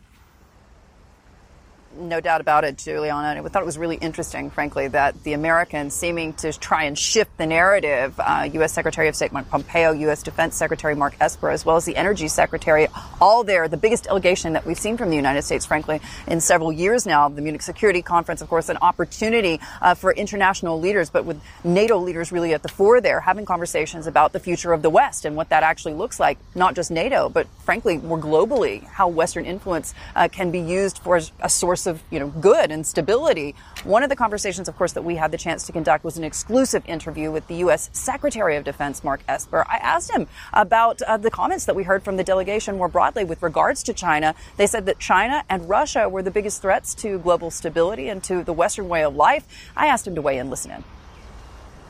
No 1.98 2.20
doubt 2.20 2.42
about 2.42 2.64
it, 2.64 2.78
Juliana. 2.78 3.30
And 3.30 3.46
I 3.46 3.50
thought 3.50 3.62
it 3.62 3.66
was 3.66 3.78
really 3.78 3.96
interesting, 3.96 4.50
frankly, 4.50 4.88
that 4.90 5.24
the 5.24 5.34
Americans 5.34 5.94
seeming 5.94 6.34
to 6.34 6.52
try 6.54 6.84
and 6.84 6.98
shift 6.98 7.38
the 7.38 7.46
narrative. 7.46 8.20
Uh, 8.20 8.50
U.S. 8.54 8.74
Secretary 8.74 9.08
of 9.08 9.16
State 9.16 9.32
Mike 9.32 9.50
Pompeo, 9.50 9.92
U.S. 9.92 10.24
Defense 10.24 10.56
Secretary 10.56 10.96
Mark 10.96 11.16
Esper, 11.20 11.50
as 11.50 11.66
well 11.66 11.76
as 11.76 11.86
the 11.86 11.96
Energy 11.96 12.28
Secretary, 12.28 12.88
all 13.22 13.44
there. 13.44 13.68
The 13.68 13.78
biggest 13.78 14.06
delegation 14.06 14.54
that 14.54 14.66
we've 14.66 14.78
seen 14.78 14.98
from 14.98 15.10
the 15.10 15.16
United 15.16 15.44
States, 15.44 15.66
frankly, 15.66 16.02
in 16.28 16.42
several 16.42 16.72
years 16.72 17.06
now. 17.06 17.30
The 17.30 17.42
Munich 17.42 17.62
Security 17.62 18.02
Conference, 18.02 18.42
of 18.42 18.50
course, 18.50 18.70
an 18.70 18.78
opportunity 18.82 19.60
uh, 19.82 19.94
for 19.94 20.12
international 20.12 20.80
leaders, 20.80 21.10
but 21.10 21.26
with 21.26 21.42
NATO 21.64 21.98
leaders 21.98 22.32
really 22.32 22.54
at 22.54 22.64
the 22.64 22.70
fore 22.70 23.02
there, 23.02 23.20
having 23.20 23.46
conversations 23.46 24.08
about 24.08 24.34
the 24.34 24.40
future 24.40 24.74
of 24.74 24.82
the 24.82 24.90
West 24.90 25.26
and 25.26 25.36
what 25.36 25.50
that 25.50 25.64
actually 25.64 25.94
looks 25.94 26.20
like. 26.20 26.38
Not 26.56 26.76
just 26.76 26.92
NATO, 26.92 27.30
but 27.30 27.48
frankly, 27.64 27.98
more 27.98 28.20
globally, 28.20 28.84
how 28.84 29.08
Western 29.08 29.46
influence 29.46 29.94
uh, 30.16 30.28
can 30.28 30.52
be 30.52 30.60
used 30.60 31.00
for 31.00 31.20
a 31.40 31.50
source 31.50 31.83
source 31.84 32.02
of 32.02 32.04
you 32.12 32.20
know 32.20 32.30
good 32.30 32.72
and 32.72 32.86
stability. 32.86 33.56
One 33.84 34.04
of 34.04 34.10
the 34.10 34.16
conversations, 34.16 34.68
of 34.68 34.76
course, 34.78 34.94
that 34.94 35.04
we 35.04 35.16
had 35.16 35.32
the 35.32 35.38
chance 35.38 35.66
to 35.68 35.72
conduct 35.72 36.04
was 36.04 36.18
an 36.18 36.24
exclusive 36.24 36.84
interview 36.88 37.32
with 37.32 37.48
the 37.48 37.56
U.S. 37.56 37.90
Secretary 37.94 38.56
of 38.56 38.64
Defense 38.64 39.04
Mark 39.04 39.22
Esper. 39.28 39.66
I 39.70 39.78
asked 39.78 40.12
him 40.12 40.28
about 40.54 41.02
uh, 41.02 41.18
the 41.18 41.32
comments 41.32 41.66
that 41.66 41.76
we 41.76 41.84
heard 41.84 42.04
from 42.04 42.18
the 42.18 42.24
delegation 42.24 42.78
more 42.78 42.88
broadly 42.88 43.26
with 43.26 43.42
regards 43.44 43.84
to 43.84 43.94
China. 43.94 44.36
They 44.58 44.68
said 44.68 44.86
that 44.86 45.00
China 45.00 45.44
and 45.50 45.70
Russia 45.70 46.08
were 46.10 46.24
the 46.24 46.32
biggest 46.32 46.62
threats 46.62 46.96
to 46.96 47.20
global 47.20 47.52
stability 47.52 48.10
and 48.10 48.24
to 48.24 48.44
the 48.44 48.54
Western 48.54 48.90
way 48.90 49.04
of 49.04 49.16
life. 49.16 49.46
I 49.76 49.88
asked 49.88 50.08
him 50.08 50.16
to 50.16 50.22
weigh 50.22 50.38
in. 50.38 50.50
Listen 50.50 50.72
in. 50.72 50.84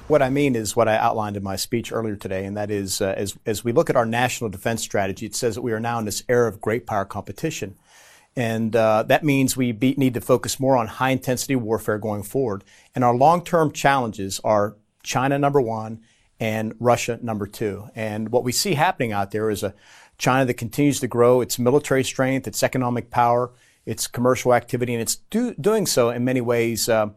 What 0.07 0.21
I 0.21 0.29
mean 0.29 0.55
is 0.55 0.75
what 0.75 0.89
I 0.89 0.97
outlined 0.97 1.37
in 1.37 1.43
my 1.43 1.55
speech 1.55 1.91
earlier 1.91 2.17
today, 2.17 2.45
and 2.45 2.57
that 2.57 2.69
is 2.69 2.99
uh, 2.99 3.13
as, 3.15 3.37
as 3.45 3.63
we 3.63 3.71
look 3.71 3.89
at 3.89 3.95
our 3.95 4.05
national 4.05 4.49
defense 4.49 4.81
strategy, 4.81 5.25
it 5.25 5.33
says 5.33 5.55
that 5.55 5.61
we 5.61 5.71
are 5.71 5.79
now 5.79 5.97
in 5.97 6.05
this 6.05 6.23
era 6.27 6.49
of 6.49 6.59
great 6.59 6.85
power 6.85 7.05
competition. 7.05 7.75
And 8.35 8.75
uh, 8.75 9.03
that 9.03 9.23
means 9.23 9.55
we 9.55 9.71
be, 9.71 9.93
need 9.95 10.15
to 10.15 10.21
focus 10.21 10.59
more 10.59 10.75
on 10.75 10.87
high 10.87 11.11
intensity 11.11 11.55
warfare 11.55 11.99
going 11.99 12.23
forward. 12.23 12.63
And 12.95 13.03
our 13.03 13.15
long 13.15 13.43
term 13.43 13.71
challenges 13.71 14.39
are 14.43 14.75
China 15.03 15.37
number 15.37 15.61
one 15.61 16.01
and 16.39 16.73
Russia 16.79 17.19
number 17.21 17.45
two. 17.45 17.89
And 17.95 18.29
what 18.29 18.43
we 18.43 18.51
see 18.51 18.73
happening 18.73 19.11
out 19.11 19.31
there 19.31 19.49
is 19.49 19.63
a 19.63 19.75
China 20.17 20.45
that 20.45 20.55
continues 20.55 20.99
to 21.01 21.07
grow 21.07 21.41
its 21.41 21.59
military 21.59 22.03
strength, 22.03 22.47
its 22.47 22.63
economic 22.63 23.09
power, 23.09 23.51
its 23.85 24.07
commercial 24.07 24.53
activity, 24.53 24.93
and 24.93 25.01
it's 25.01 25.15
do, 25.15 25.53
doing 25.55 25.85
so 25.85 26.09
in 26.09 26.23
many 26.23 26.41
ways. 26.41 26.89
Uh, 26.89 27.09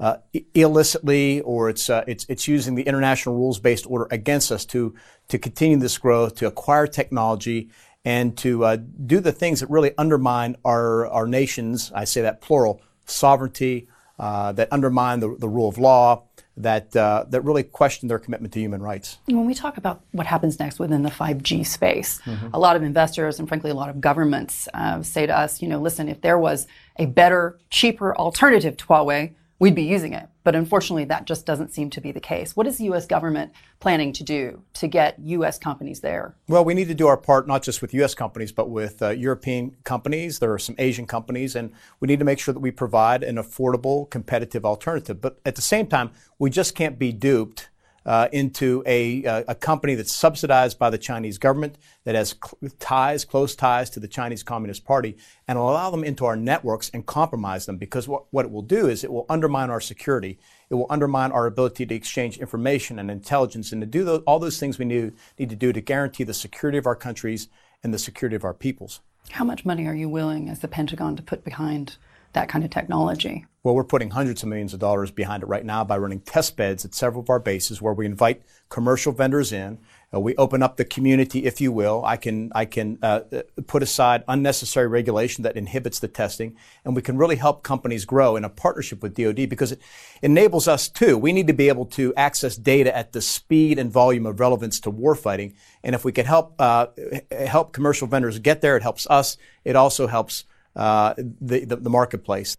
uh, 0.00 0.16
illicitly, 0.54 1.40
or 1.42 1.68
it's, 1.68 1.90
uh, 1.90 2.04
it's, 2.06 2.24
it's 2.28 2.48
using 2.48 2.74
the 2.74 2.84
international 2.84 3.34
rules 3.34 3.58
based 3.58 3.86
order 3.88 4.06
against 4.10 4.50
us 4.52 4.64
to, 4.64 4.94
to 5.28 5.38
continue 5.38 5.76
this 5.76 5.98
growth, 5.98 6.36
to 6.36 6.46
acquire 6.46 6.86
technology, 6.86 7.70
and 8.04 8.36
to 8.38 8.64
uh, 8.64 8.76
do 9.06 9.20
the 9.20 9.32
things 9.32 9.60
that 9.60 9.70
really 9.70 9.92
undermine 9.96 10.56
our, 10.64 11.06
our 11.06 11.26
nation's, 11.26 11.90
I 11.92 12.04
say 12.04 12.22
that 12.22 12.40
plural, 12.40 12.80
sovereignty, 13.06 13.88
uh, 14.18 14.52
that 14.52 14.68
undermine 14.70 15.20
the, 15.20 15.34
the 15.38 15.48
rule 15.48 15.68
of 15.68 15.78
law, 15.78 16.24
that 16.56 16.94
uh, 16.94 17.24
that 17.28 17.40
really 17.40 17.64
question 17.64 18.08
their 18.08 18.18
commitment 18.18 18.52
to 18.54 18.60
human 18.60 18.80
rights. 18.80 19.18
When 19.26 19.44
we 19.44 19.54
talk 19.54 19.76
about 19.76 20.02
what 20.12 20.26
happens 20.26 20.58
next 20.60 20.78
within 20.78 21.02
the 21.02 21.10
5G 21.10 21.66
space, 21.66 22.20
mm-hmm. 22.24 22.48
a 22.52 22.58
lot 22.58 22.76
of 22.76 22.82
investors 22.82 23.40
and 23.40 23.48
frankly 23.48 23.70
a 23.70 23.74
lot 23.74 23.88
of 23.88 24.00
governments 24.00 24.68
uh, 24.72 25.02
say 25.02 25.26
to 25.26 25.36
us, 25.36 25.60
you 25.60 25.68
know, 25.68 25.80
listen, 25.80 26.08
if 26.08 26.20
there 26.20 26.38
was 26.38 26.68
a 26.96 27.06
better, 27.06 27.58
cheaper 27.70 28.16
alternative 28.16 28.76
to 28.76 28.86
Huawei, 28.86 29.34
we'd 29.64 29.74
be 29.74 29.82
using 29.82 30.12
it. 30.12 30.28
But 30.42 30.54
unfortunately, 30.54 31.06
that 31.06 31.24
just 31.24 31.46
doesn't 31.46 31.72
seem 31.72 31.88
to 31.88 32.00
be 32.02 32.12
the 32.12 32.20
case. 32.20 32.54
What 32.54 32.66
is 32.66 32.76
the 32.76 32.84
U.S. 32.84 33.06
government 33.06 33.50
planning 33.80 34.12
to 34.12 34.22
do 34.22 34.62
to 34.74 34.86
get 34.86 35.18
U.S. 35.18 35.58
companies 35.58 36.00
there? 36.00 36.34
Well, 36.48 36.66
we 36.66 36.74
need 36.74 36.88
to 36.88 36.94
do 36.94 37.06
our 37.06 37.16
part, 37.16 37.48
not 37.48 37.62
just 37.62 37.80
with 37.80 37.94
U.S. 37.94 38.14
companies, 38.14 38.52
but 38.52 38.68
with 38.68 39.00
uh, 39.00 39.08
European 39.08 39.74
companies. 39.82 40.38
There 40.38 40.52
are 40.52 40.58
some 40.58 40.74
Asian 40.76 41.06
companies, 41.06 41.56
and 41.56 41.72
we 41.98 42.08
need 42.08 42.18
to 42.18 42.26
make 42.26 42.40
sure 42.40 42.52
that 42.52 42.60
we 42.60 42.72
provide 42.72 43.22
an 43.22 43.36
affordable, 43.36 44.10
competitive 44.10 44.66
alternative. 44.66 45.22
But 45.22 45.40
at 45.46 45.54
the 45.54 45.62
same 45.62 45.86
time, 45.86 46.10
we 46.38 46.50
just 46.50 46.74
can't 46.74 46.98
be 46.98 47.10
duped 47.10 47.70
uh, 48.06 48.28
into 48.32 48.82
a, 48.86 49.24
uh, 49.24 49.44
a 49.48 49.54
company 49.54 49.94
that's 49.94 50.12
subsidized 50.12 50.78
by 50.78 50.90
the 50.90 50.98
Chinese 50.98 51.38
government, 51.38 51.76
that 52.04 52.14
has 52.14 52.34
cl- 52.42 52.70
ties, 52.78 53.24
close 53.24 53.54
ties 53.54 53.90
to 53.90 54.00
the 54.00 54.08
Chinese 54.08 54.42
Communist 54.42 54.84
Party, 54.84 55.16
and 55.48 55.58
allow 55.58 55.90
them 55.90 56.04
into 56.04 56.24
our 56.24 56.36
networks 56.36 56.90
and 56.92 57.06
compromise 57.06 57.66
them. 57.66 57.78
Because 57.78 58.06
what, 58.06 58.24
what 58.30 58.44
it 58.44 58.50
will 58.50 58.62
do 58.62 58.88
is 58.88 59.04
it 59.04 59.12
will 59.12 59.26
undermine 59.28 59.70
our 59.70 59.80
security. 59.80 60.38
It 60.70 60.74
will 60.74 60.86
undermine 60.90 61.32
our 61.32 61.46
ability 61.46 61.86
to 61.86 61.94
exchange 61.94 62.38
information 62.38 62.98
and 62.98 63.10
intelligence 63.10 63.72
and 63.72 63.80
to 63.80 63.86
do 63.86 64.04
those, 64.04 64.22
all 64.26 64.38
those 64.38 64.58
things 64.58 64.78
we 64.78 64.84
need, 64.84 65.12
need 65.38 65.50
to 65.50 65.56
do 65.56 65.72
to 65.72 65.80
guarantee 65.80 66.24
the 66.24 66.34
security 66.34 66.78
of 66.78 66.86
our 66.86 66.96
countries 66.96 67.48
and 67.82 67.94
the 67.94 67.98
security 67.98 68.36
of 68.36 68.44
our 68.44 68.54
peoples. 68.54 69.00
How 69.30 69.44
much 69.44 69.64
money 69.64 69.86
are 69.86 69.94
you 69.94 70.08
willing, 70.08 70.50
as 70.50 70.60
the 70.60 70.68
Pentagon, 70.68 71.16
to 71.16 71.22
put 71.22 71.44
behind 71.44 71.96
that 72.34 72.48
kind 72.48 72.64
of 72.64 72.70
technology? 72.70 73.46
Well, 73.62 73.74
we're 73.74 73.84
putting 73.84 74.10
hundreds 74.10 74.42
of 74.42 74.50
millions 74.50 74.74
of 74.74 74.80
dollars 74.80 75.10
behind 75.10 75.42
it 75.42 75.46
right 75.46 75.64
now 75.64 75.84
by 75.84 75.96
running 75.96 76.20
test 76.20 76.54
beds 76.54 76.84
at 76.84 76.94
several 76.94 77.22
of 77.22 77.30
our 77.30 77.40
bases 77.40 77.80
where 77.80 77.94
we 77.94 78.04
invite 78.04 78.42
commercial 78.68 79.10
vendors 79.10 79.52
in. 79.52 79.78
Uh, 80.12 80.20
we 80.20 80.36
open 80.36 80.62
up 80.62 80.76
the 80.76 80.84
community, 80.84 81.46
if 81.46 81.62
you 81.62 81.72
will. 81.72 82.04
I 82.04 82.18
can, 82.18 82.52
I 82.54 82.66
can 82.66 82.98
uh, 83.02 83.20
uh 83.32 83.42
put 83.66 83.82
aside 83.82 84.22
unnecessary 84.28 84.86
regulation 84.86 85.44
that 85.44 85.56
inhibits 85.56 85.98
the 85.98 86.08
testing, 86.08 86.56
and 86.84 86.94
we 86.94 87.00
can 87.00 87.16
really 87.16 87.36
help 87.36 87.62
companies 87.62 88.04
grow 88.04 88.36
in 88.36 88.44
a 88.44 88.50
partnership 88.50 89.02
with 89.02 89.14
DoD 89.14 89.48
because 89.48 89.72
it 89.72 89.80
enables 90.20 90.68
us 90.68 90.88
too. 90.88 91.16
We 91.16 91.32
need 91.32 91.46
to 91.46 91.54
be 91.54 91.68
able 91.68 91.86
to 91.86 92.14
access 92.16 92.56
data 92.56 92.94
at 92.94 93.12
the 93.12 93.22
speed 93.22 93.78
and 93.78 93.90
volume 93.90 94.26
of 94.26 94.40
relevance 94.40 94.78
to 94.80 94.92
warfighting, 94.92 95.54
and 95.82 95.94
if 95.94 96.04
we 96.04 96.12
can 96.12 96.26
help 96.26 96.54
uh, 96.58 96.88
help 97.30 97.72
commercial 97.72 98.06
vendors 98.06 98.38
get 98.38 98.60
there, 98.60 98.76
it 98.76 98.82
helps 98.82 99.06
us. 99.08 99.38
It 99.64 99.74
also 99.74 100.06
helps 100.06 100.44
uh, 100.76 101.14
the, 101.16 101.64
the, 101.64 101.76
the 101.76 101.90
marketplace. 101.90 102.56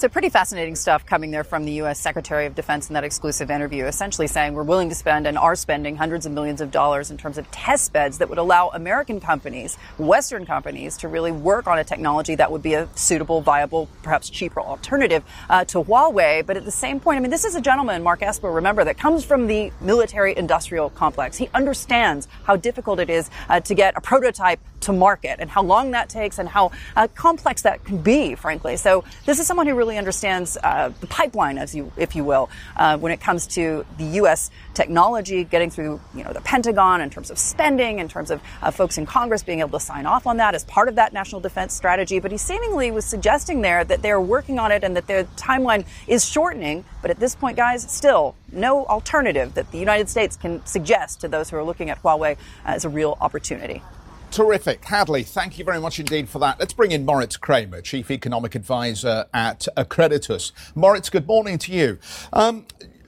So, 0.00 0.08
pretty 0.08 0.30
fascinating 0.30 0.76
stuff 0.76 1.04
coming 1.04 1.30
there 1.30 1.44
from 1.44 1.66
the 1.66 1.72
U.S. 1.72 2.00
Secretary 2.00 2.46
of 2.46 2.54
Defense 2.54 2.88
in 2.88 2.94
that 2.94 3.04
exclusive 3.04 3.50
interview, 3.50 3.84
essentially 3.84 4.28
saying 4.28 4.54
we're 4.54 4.62
willing 4.62 4.88
to 4.88 4.94
spend 4.94 5.26
and 5.26 5.36
are 5.36 5.54
spending 5.54 5.94
hundreds 5.94 6.24
of 6.24 6.32
millions 6.32 6.62
of 6.62 6.70
dollars 6.70 7.10
in 7.10 7.18
terms 7.18 7.36
of 7.36 7.50
test 7.50 7.92
beds 7.92 8.16
that 8.16 8.30
would 8.30 8.38
allow 8.38 8.70
American 8.70 9.20
companies, 9.20 9.76
Western 9.98 10.46
companies, 10.46 10.96
to 10.96 11.08
really 11.08 11.32
work 11.32 11.66
on 11.66 11.78
a 11.78 11.84
technology 11.84 12.34
that 12.34 12.50
would 12.50 12.62
be 12.62 12.72
a 12.72 12.88
suitable, 12.94 13.42
viable, 13.42 13.90
perhaps 14.02 14.30
cheaper 14.30 14.62
alternative 14.62 15.22
uh, 15.50 15.66
to 15.66 15.84
Huawei. 15.84 16.46
But 16.46 16.56
at 16.56 16.64
the 16.64 16.70
same 16.70 16.98
point, 16.98 17.18
I 17.18 17.20
mean, 17.20 17.30
this 17.30 17.44
is 17.44 17.54
a 17.54 17.60
gentleman, 17.60 18.02
Mark 18.02 18.22
Esper, 18.22 18.50
remember, 18.50 18.84
that 18.84 18.96
comes 18.96 19.22
from 19.22 19.48
the 19.48 19.70
military 19.82 20.34
industrial 20.34 20.88
complex. 20.88 21.36
He 21.36 21.50
understands 21.52 22.26
how 22.44 22.56
difficult 22.56 23.00
it 23.00 23.10
is 23.10 23.28
uh, 23.50 23.60
to 23.60 23.74
get 23.74 23.98
a 23.98 24.00
prototype 24.00 24.60
to 24.80 24.92
market 24.92 25.36
and 25.40 25.50
how 25.50 25.62
long 25.62 25.90
that 25.92 26.08
takes 26.08 26.38
and 26.38 26.48
how 26.48 26.72
uh, 26.96 27.08
complex 27.14 27.62
that 27.62 27.84
can 27.84 27.98
be, 27.98 28.34
frankly. 28.34 28.76
So, 28.76 29.04
this 29.26 29.38
is 29.38 29.46
someone 29.46 29.66
who 29.66 29.74
really 29.74 29.98
understands 29.98 30.56
uh, 30.62 30.90
the 31.00 31.06
pipeline, 31.06 31.58
as 31.58 31.74
you, 31.74 31.92
if 31.96 32.16
you 32.16 32.24
will, 32.24 32.50
uh, 32.76 32.98
when 32.98 33.12
it 33.12 33.20
comes 33.20 33.46
to 33.48 33.84
the 33.98 34.04
U.S. 34.04 34.50
technology 34.74 35.44
getting 35.44 35.70
through, 35.70 36.00
you 36.14 36.24
know, 36.24 36.32
the 36.32 36.40
Pentagon 36.40 37.00
in 37.00 37.10
terms 37.10 37.30
of 37.30 37.38
spending, 37.38 37.98
in 37.98 38.08
terms 38.08 38.30
of 38.30 38.40
uh, 38.62 38.70
folks 38.70 38.98
in 38.98 39.06
Congress 39.06 39.42
being 39.42 39.60
able 39.60 39.78
to 39.78 39.80
sign 39.80 40.06
off 40.06 40.26
on 40.26 40.38
that 40.38 40.54
as 40.54 40.64
part 40.64 40.88
of 40.88 40.96
that 40.96 41.12
national 41.12 41.40
defense 41.40 41.74
strategy. 41.74 42.20
But 42.20 42.32
he 42.32 42.38
seemingly 42.38 42.90
was 42.90 43.04
suggesting 43.04 43.60
there 43.62 43.84
that 43.84 44.02
they're 44.02 44.20
working 44.20 44.58
on 44.58 44.72
it 44.72 44.84
and 44.84 44.96
that 44.96 45.06
their 45.06 45.24
timeline 45.36 45.86
is 46.06 46.24
shortening. 46.24 46.84
But 47.02 47.10
at 47.10 47.18
this 47.18 47.34
point, 47.34 47.56
guys, 47.56 47.90
still 47.90 48.34
no 48.52 48.86
alternative 48.86 49.54
that 49.54 49.70
the 49.70 49.78
United 49.78 50.08
States 50.08 50.36
can 50.36 50.64
suggest 50.66 51.20
to 51.20 51.28
those 51.28 51.50
who 51.50 51.56
are 51.56 51.64
looking 51.64 51.90
at 51.90 52.02
Huawei 52.02 52.36
as 52.64 52.84
a 52.84 52.88
real 52.88 53.16
opportunity. 53.20 53.82
Terrific. 54.30 54.84
Hadley, 54.84 55.24
thank 55.24 55.58
you 55.58 55.64
very 55.64 55.80
much 55.80 55.98
indeed 55.98 56.28
for 56.28 56.38
that. 56.38 56.60
Let's 56.60 56.72
bring 56.72 56.92
in 56.92 57.04
Moritz 57.04 57.36
Kraemer, 57.36 57.82
Chief 57.82 58.12
Economic 58.12 58.54
Advisor 58.54 59.26
at 59.34 59.66
Accreditus. 59.76 60.52
Moritz, 60.76 61.10
good 61.10 61.26
morning 61.26 61.58
to 61.58 61.72
you. 61.72 61.98
Um, 62.32 62.64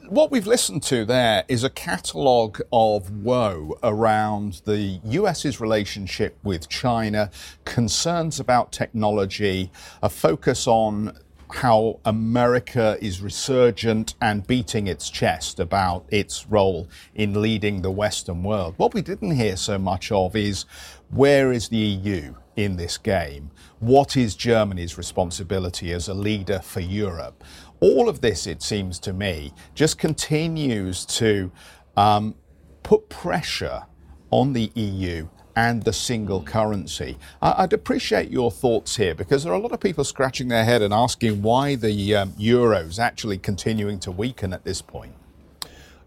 what 0.08 0.32
we've 0.32 0.48
listened 0.48 0.82
to 0.84 1.04
there 1.04 1.44
is 1.46 1.62
a 1.62 1.70
catalogue 1.70 2.60
of 2.72 3.08
woe 3.24 3.78
around 3.84 4.62
the 4.64 5.00
US's 5.04 5.60
relationship 5.60 6.36
with 6.42 6.68
China, 6.68 7.30
concerns 7.64 8.40
about 8.40 8.72
technology, 8.72 9.70
a 10.02 10.08
focus 10.08 10.66
on 10.66 11.16
how 11.54 12.00
America 12.04 12.96
is 13.00 13.20
resurgent 13.20 14.14
and 14.20 14.46
beating 14.46 14.86
its 14.86 15.10
chest 15.10 15.60
about 15.60 16.04
its 16.08 16.46
role 16.48 16.88
in 17.14 17.40
leading 17.40 17.82
the 17.82 17.90
Western 17.90 18.42
world. 18.42 18.74
What 18.76 18.94
we 18.94 19.02
didn't 19.02 19.32
hear 19.32 19.56
so 19.56 19.78
much 19.78 20.10
of 20.10 20.34
is 20.34 20.64
where 21.10 21.52
is 21.52 21.68
the 21.68 21.76
EU 21.76 22.34
in 22.56 22.76
this 22.76 22.98
game? 22.98 23.50
What 23.80 24.16
is 24.16 24.34
Germany's 24.34 24.96
responsibility 24.96 25.92
as 25.92 26.08
a 26.08 26.14
leader 26.14 26.60
for 26.60 26.80
Europe? 26.80 27.44
All 27.80 28.08
of 28.08 28.20
this, 28.20 28.46
it 28.46 28.62
seems 28.62 28.98
to 29.00 29.12
me, 29.12 29.52
just 29.74 29.98
continues 29.98 31.04
to 31.06 31.50
um, 31.96 32.34
put 32.82 33.08
pressure 33.08 33.82
on 34.30 34.52
the 34.52 34.70
EU 34.74 35.28
and 35.56 35.82
the 35.82 35.92
single 35.92 36.42
currency. 36.42 37.18
I'd 37.40 37.72
appreciate 37.72 38.30
your 38.30 38.50
thoughts 38.50 38.96
here 38.96 39.14
because 39.14 39.44
there 39.44 39.52
are 39.52 39.56
a 39.56 39.60
lot 39.60 39.72
of 39.72 39.80
people 39.80 40.04
scratching 40.04 40.48
their 40.48 40.64
head 40.64 40.82
and 40.82 40.92
asking 40.94 41.42
why 41.42 41.74
the 41.74 42.14
um, 42.14 42.34
euro 42.38 42.78
is 42.78 42.98
actually 42.98 43.38
continuing 43.38 43.98
to 44.00 44.10
weaken 44.10 44.52
at 44.52 44.64
this 44.64 44.82
point. 44.82 45.14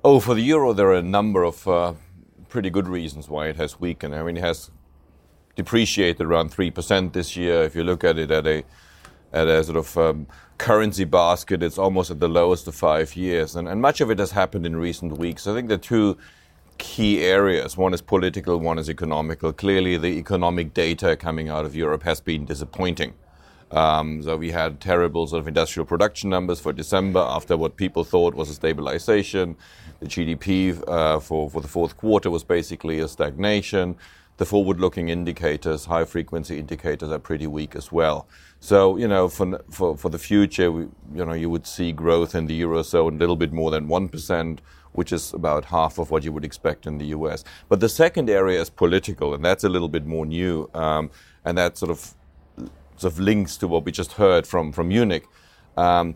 Oh, 0.04 0.20
for 0.20 0.36
the 0.36 0.42
euro, 0.42 0.74
there 0.74 0.88
are 0.88 0.96
a 0.96 1.02
number 1.02 1.44
of 1.44 1.68
uh, 1.68 1.94
pretty 2.50 2.70
good 2.70 2.88
reasons 2.88 3.30
why 3.30 3.48
it 3.48 3.56
has 3.56 3.80
weakened. 3.80 4.16
I 4.16 4.24
mean, 4.24 4.38
it 4.38 4.44
has 4.44 4.72
depreciated 5.56 6.22
around 6.22 6.52
3% 6.52 7.14
this 7.14 7.36
year. 7.36 7.64
If 7.64 7.76
you 7.76 7.84
look 7.84 8.04
at 8.04 8.18
it 8.18 8.32
at 8.32 8.46
a, 8.46 8.64
at 9.34 9.48
a 9.48 9.64
sort 9.64 9.78
of 9.78 9.98
um, 9.98 10.28
currency 10.58 11.06
basket, 11.06 11.64
it's 11.64 11.78
almost 11.78 12.12
at 12.12 12.20
the 12.20 12.30
lowest 12.30 12.68
of 12.68 12.76
five 12.76 13.16
years. 13.16 13.56
And, 13.56 13.68
and 13.68 13.82
much 13.82 14.02
of 14.02 14.12
it 14.12 14.20
has 14.20 14.32
happened 14.32 14.66
in 14.66 14.76
recent 14.76 15.18
weeks. 15.18 15.48
I 15.48 15.54
think 15.54 15.70
the 15.70 15.78
two 15.78 16.18
key 16.78 17.22
areas 17.24 17.78
one 17.78 17.94
is 17.94 18.02
political, 18.02 18.60
one 18.60 18.80
is 18.80 18.90
economical. 18.90 19.54
Clearly, 19.54 19.98
the 19.98 20.18
economic 20.18 20.74
data 20.74 21.16
coming 21.16 21.50
out 21.50 21.66
of 21.66 21.76
Europe 21.76 22.04
has 22.04 22.22
been 22.22 22.46
disappointing. 22.46 23.14
Um, 23.72 24.22
so 24.22 24.38
we 24.38 24.52
had 24.52 24.80
terrible 24.80 25.28
sort 25.28 25.42
of 25.42 25.48
industrial 25.48 25.86
production 25.86 26.30
numbers 26.30 26.60
for 26.60 26.72
December 26.72 27.20
after 27.20 27.58
what 27.58 27.76
people 27.76 28.04
thought 28.04 28.36
was 28.36 28.50
a 28.50 28.54
stabilization. 28.54 29.58
The 30.00 30.06
GDP 30.06 30.82
uh, 30.88 31.20
for, 31.20 31.50
for 31.50 31.62
the 31.62 31.68
fourth 31.68 31.98
quarter 31.98 32.30
was 32.30 32.44
basically 32.44 33.00
a 33.00 33.08
stagnation 33.08 33.98
the 34.38 34.46
forward-looking 34.46 35.10
indicators, 35.10 35.86
high-frequency 35.86 36.60
indicators, 36.60 37.10
are 37.10 37.20
pretty 37.20 37.48
weak 37.48 37.76
as 37.76 37.92
well. 37.92 38.28
So, 38.60 38.98
you 38.98 39.08
know, 39.08 39.30
for 39.30 39.64
for 39.70 39.96
for 39.98 40.10
the 40.10 40.20
future, 40.20 40.72
we, 40.72 40.82
you 41.14 41.26
know, 41.26 41.34
you 41.34 41.50
would 41.50 41.66
see 41.66 41.92
growth 41.92 42.36
in 42.36 42.48
the 42.48 42.62
eurozone 42.62 43.16
a 43.16 43.18
little 43.18 43.36
bit 43.36 43.54
more 43.54 43.72
than 43.72 43.88
one 43.88 44.10
percent, 44.10 44.62
which 44.96 45.12
is 45.12 45.34
about 45.34 45.66
half 45.66 45.98
of 45.98 46.12
what 46.12 46.24
you 46.24 46.32
would 46.32 46.46
expect 46.46 46.86
in 46.86 46.98
the 46.98 47.08
U.S. 47.08 47.44
But 47.70 47.80
the 47.80 47.90
second 47.90 48.30
area 48.30 48.62
is 48.62 48.70
political, 48.70 49.34
and 49.34 49.44
that's 49.44 49.64
a 49.64 49.70
little 49.70 49.90
bit 49.90 50.06
more 50.06 50.26
new, 50.26 50.70
um, 50.74 51.12
and 51.44 51.58
that 51.58 51.78
sort 51.78 51.92
of 51.92 52.14
sort 52.98 53.14
of 53.14 53.20
links 53.20 53.58
to 53.58 53.68
what 53.68 53.86
we 53.86 53.92
just 53.92 54.14
heard 54.14 54.48
from 54.48 54.72
from 54.72 54.88
Munich. 54.88 55.26
Um, 55.78 56.16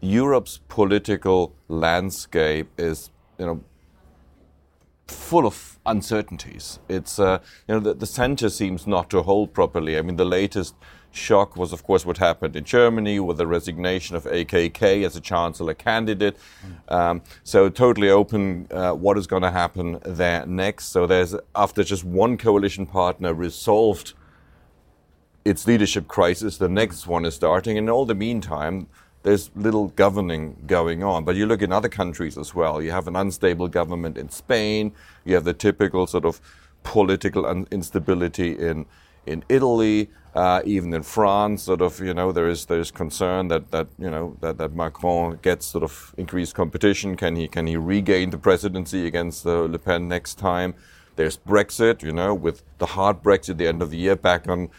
Europe's 0.00 0.60
political 0.68 1.54
landscape 1.68 2.68
is, 2.78 3.10
you 3.38 3.46
know, 3.46 3.64
full 5.08 5.46
of 5.46 5.78
uncertainties. 5.86 6.78
It's, 6.88 7.18
uh, 7.18 7.40
you 7.66 7.74
know, 7.74 7.80
the, 7.80 7.94
the 7.94 8.06
center 8.06 8.48
seems 8.50 8.86
not 8.86 9.10
to 9.10 9.22
hold 9.22 9.52
properly. 9.52 9.98
I 9.98 10.02
mean, 10.02 10.16
the 10.16 10.24
latest 10.24 10.74
shock 11.12 11.56
was, 11.56 11.72
of 11.72 11.82
course, 11.84 12.04
what 12.04 12.18
happened 12.18 12.56
in 12.56 12.64
Germany 12.64 13.20
with 13.20 13.38
the 13.38 13.46
resignation 13.46 14.16
of 14.16 14.24
AKK 14.24 15.04
as 15.04 15.16
a 15.16 15.20
chancellor 15.20 15.74
candidate. 15.74 16.36
Um, 16.88 17.22
so 17.44 17.68
totally 17.68 18.10
open 18.10 18.68
uh, 18.70 18.92
what 18.92 19.18
is 19.18 19.26
going 19.26 19.42
to 19.42 19.50
happen 19.50 19.98
there 20.04 20.46
next. 20.46 20.86
So 20.86 21.06
there's 21.06 21.34
after 21.54 21.82
just 21.82 22.04
one 22.04 22.36
coalition 22.36 22.86
partner 22.86 23.34
resolved 23.34 24.14
its 25.44 25.66
leadership 25.66 26.08
crisis, 26.08 26.58
the 26.58 26.68
next 26.68 27.06
one 27.06 27.24
is 27.24 27.34
starting. 27.34 27.78
And 27.78 27.86
in 27.86 27.90
all 27.90 28.04
the 28.04 28.14
meantime, 28.14 28.86
there's 29.22 29.50
little 29.54 29.88
governing 29.88 30.62
going 30.66 31.02
on. 31.02 31.24
But 31.24 31.36
you 31.36 31.46
look 31.46 31.62
in 31.62 31.72
other 31.72 31.88
countries 31.88 32.38
as 32.38 32.54
well. 32.54 32.82
You 32.82 32.90
have 32.90 33.08
an 33.08 33.16
unstable 33.16 33.68
government 33.68 34.16
in 34.18 34.28
Spain. 34.28 34.92
You 35.24 35.34
have 35.34 35.44
the 35.44 35.54
typical 35.54 36.06
sort 36.06 36.24
of 36.24 36.40
political 36.82 37.46
instability 37.70 38.58
in 38.58 38.86
in 39.28 39.44
Italy, 39.48 40.08
uh, 40.34 40.62
even 40.64 40.92
in 40.94 41.02
France. 41.02 41.62
Sort 41.62 41.80
of, 41.80 42.00
you 42.00 42.14
know, 42.14 42.32
there 42.32 42.48
is 42.48 42.66
there 42.66 42.80
is 42.80 42.90
concern 42.90 43.48
that 43.48 43.70
that 43.70 43.88
you 43.98 44.10
know 44.10 44.36
that, 44.40 44.58
that 44.58 44.72
Macron 44.74 45.38
gets 45.42 45.66
sort 45.66 45.84
of 45.84 46.14
increased 46.16 46.54
competition. 46.54 47.16
Can 47.16 47.36
he 47.36 47.48
can 47.48 47.66
he 47.66 47.76
regain 47.76 48.30
the 48.30 48.38
presidency 48.38 49.06
against 49.06 49.46
uh, 49.46 49.62
Le 49.74 49.78
Pen 49.78 50.08
next 50.08 50.38
time? 50.38 50.74
There's 51.16 51.36
Brexit, 51.36 52.02
you 52.02 52.12
know, 52.12 52.32
with 52.34 52.62
the 52.78 52.86
hard 52.86 53.22
Brexit 53.22 53.50
at 53.50 53.58
the 53.58 53.66
end 53.66 53.82
of 53.82 53.90
the 53.90 53.96
year 53.96 54.16
back 54.16 54.48
on 54.48 54.70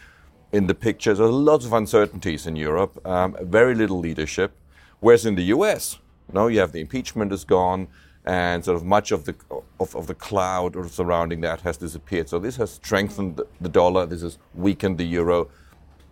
in 0.52 0.66
the 0.66 0.74
picture. 0.74 1.14
There's 1.14 1.30
lots 1.30 1.64
of 1.66 1.72
uncertainties 1.72 2.46
in 2.46 2.56
Europe, 2.56 3.06
um, 3.06 3.36
very 3.42 3.74
little 3.74 3.98
leadership. 3.98 4.52
Whereas 5.00 5.24
in 5.24 5.34
the 5.34 5.44
US, 5.44 5.98
you 6.28 6.34
know, 6.34 6.46
you 6.46 6.60
have 6.60 6.72
the 6.72 6.80
impeachment 6.80 7.32
is 7.32 7.44
gone, 7.44 7.88
and 8.24 8.64
sort 8.64 8.76
of 8.76 8.84
much 8.84 9.12
of 9.12 9.24
the 9.24 9.34
of, 9.78 9.96
of 9.96 10.06
the 10.06 10.14
cloud 10.14 10.76
or 10.76 10.88
surrounding 10.88 11.40
that 11.40 11.62
has 11.62 11.76
disappeared. 11.76 12.28
So 12.28 12.38
this 12.38 12.56
has 12.56 12.72
strengthened 12.72 13.40
the 13.60 13.68
dollar. 13.68 14.06
This 14.06 14.22
has 14.22 14.38
weakened 14.54 14.98
the 14.98 15.06
euro. 15.06 15.48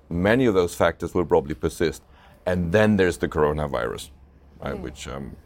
Many 0.08 0.46
of 0.46 0.54
those 0.54 0.74
factors 0.74 1.14
will 1.14 1.26
probably 1.26 1.54
persist. 1.54 2.02
And 2.46 2.72
then 2.72 2.96
there's 2.96 3.18
the 3.18 3.28
coronavirus, 3.28 4.08
right, 4.60 4.78
which 4.78 5.06
um, 5.06 5.36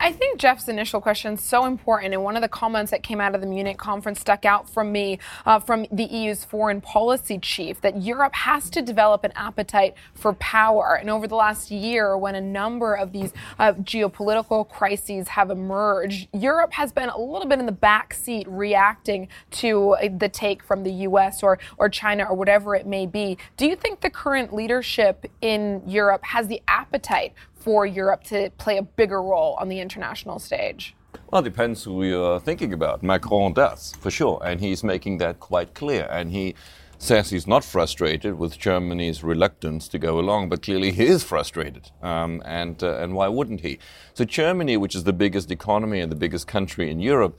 I 0.00 0.12
think 0.12 0.38
Geoff's 0.38 0.68
initial 0.68 1.00
question 1.00 1.34
is 1.34 1.42
so 1.42 1.66
important, 1.66 2.14
and 2.14 2.22
one 2.22 2.36
of 2.36 2.42
the 2.42 2.48
comments 2.48 2.90
that 2.90 3.02
came 3.02 3.20
out 3.20 3.34
of 3.34 3.40
the 3.40 3.46
Munich 3.46 3.78
conference 3.78 4.20
stuck 4.20 4.44
out 4.44 4.68
from 4.68 4.92
me 4.92 5.18
uh, 5.44 5.58
from 5.58 5.86
the 5.90 6.04
EU's 6.04 6.44
foreign 6.44 6.80
policy 6.80 7.38
chief 7.38 7.80
that 7.80 8.02
Europe 8.02 8.34
has 8.34 8.70
to 8.70 8.82
develop 8.82 9.24
an 9.24 9.32
appetite 9.34 9.94
for 10.14 10.32
power. 10.34 10.94
And 11.00 11.10
over 11.10 11.26
the 11.26 11.34
last 11.34 11.70
year, 11.70 12.16
when 12.16 12.34
a 12.34 12.40
number 12.40 12.94
of 12.94 13.12
these 13.12 13.32
uh, 13.58 13.72
geopolitical 13.74 14.68
crises 14.68 15.28
have 15.28 15.50
emerged, 15.50 16.28
Europe 16.32 16.72
has 16.72 16.92
been 16.92 17.08
a 17.08 17.18
little 17.18 17.48
bit 17.48 17.58
in 17.58 17.66
the 17.66 17.72
back 17.72 18.14
seat 18.14 18.46
reacting 18.48 19.28
to 19.52 19.90
uh, 19.92 20.08
the 20.16 20.28
take 20.28 20.62
from 20.62 20.82
the 20.82 20.92
U.S. 20.92 21.42
or 21.42 21.58
or 21.78 21.88
China 21.88 22.24
or 22.24 22.34
whatever 22.34 22.74
it 22.74 22.86
may 22.86 23.06
be. 23.06 23.38
Do 23.56 23.66
you 23.66 23.76
think 23.76 24.00
the 24.00 24.10
current 24.10 24.52
leadership 24.52 25.30
in 25.40 25.82
Europe 25.86 26.24
has 26.24 26.48
the 26.48 26.62
appetite 26.68 27.34
for 27.66 27.84
Europe 27.84 28.22
to 28.22 28.48
play 28.58 28.76
a 28.76 28.82
bigger 28.82 29.20
role 29.20 29.56
on 29.58 29.68
the 29.68 29.80
international 29.80 30.38
stage? 30.38 30.94
Well, 31.32 31.40
it 31.40 31.44
depends 31.44 31.82
who 31.82 32.04
you're 32.04 32.38
thinking 32.38 32.72
about. 32.72 33.02
Macron 33.02 33.54
does, 33.54 33.92
for 33.98 34.08
sure, 34.08 34.40
and 34.44 34.60
he's 34.60 34.84
making 34.84 35.18
that 35.18 35.40
quite 35.40 35.74
clear. 35.74 36.06
And 36.08 36.30
he 36.30 36.54
says 36.98 37.30
he's 37.30 37.48
not 37.48 37.64
frustrated 37.64 38.38
with 38.38 38.56
Germany's 38.56 39.24
reluctance 39.24 39.88
to 39.88 39.98
go 39.98 40.20
along, 40.20 40.48
but 40.48 40.62
clearly 40.62 40.92
he 40.92 41.06
is 41.06 41.24
frustrated. 41.24 41.90
Um, 42.02 42.40
and, 42.44 42.80
uh, 42.84 42.98
and 42.98 43.14
why 43.14 43.26
wouldn't 43.26 43.62
he? 43.62 43.80
So, 44.14 44.24
Germany, 44.24 44.76
which 44.76 44.94
is 44.94 45.02
the 45.02 45.12
biggest 45.12 45.50
economy 45.50 45.98
and 45.98 46.12
the 46.12 46.16
biggest 46.16 46.46
country 46.46 46.88
in 46.88 47.00
Europe, 47.00 47.36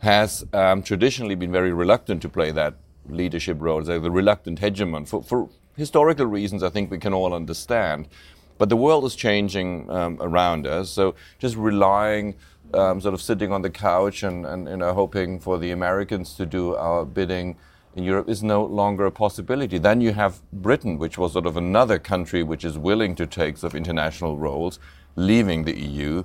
has 0.00 0.44
um, 0.52 0.82
traditionally 0.82 1.36
been 1.36 1.52
very 1.52 1.72
reluctant 1.72 2.20
to 2.20 2.28
play 2.28 2.50
that 2.50 2.74
leadership 3.08 3.56
role, 3.60 3.82
the 3.82 4.10
reluctant 4.10 4.60
hegemon. 4.60 5.08
For, 5.08 5.22
for 5.22 5.48
historical 5.74 6.26
reasons, 6.26 6.62
I 6.62 6.68
think 6.68 6.90
we 6.90 6.98
can 6.98 7.14
all 7.14 7.32
understand. 7.32 8.08
But 8.60 8.68
the 8.68 8.76
world 8.76 9.06
is 9.06 9.16
changing 9.16 9.90
um, 9.90 10.18
around 10.20 10.66
us, 10.66 10.90
so 10.90 11.14
just 11.38 11.56
relying, 11.56 12.34
um, 12.74 13.00
sort 13.00 13.14
of 13.14 13.22
sitting 13.22 13.52
on 13.52 13.62
the 13.62 13.70
couch 13.70 14.22
and, 14.22 14.44
and 14.44 14.68
you 14.68 14.76
know, 14.76 14.92
hoping 14.92 15.40
for 15.40 15.58
the 15.58 15.70
Americans 15.70 16.34
to 16.34 16.44
do 16.44 16.76
our 16.76 17.06
bidding 17.06 17.56
in 17.96 18.04
Europe 18.04 18.28
is 18.28 18.42
no 18.42 18.62
longer 18.62 19.06
a 19.06 19.10
possibility. 19.10 19.78
Then 19.78 20.02
you 20.02 20.12
have 20.12 20.42
Britain, 20.52 20.98
which 20.98 21.16
was 21.16 21.32
sort 21.32 21.46
of 21.46 21.56
another 21.56 21.98
country 21.98 22.42
which 22.42 22.62
is 22.62 22.76
willing 22.76 23.14
to 23.14 23.26
take 23.26 23.56
sort 23.56 23.72
of 23.72 23.76
international 23.78 24.36
roles, 24.36 24.78
leaving 25.16 25.64
the 25.64 25.80
EU. 25.80 26.24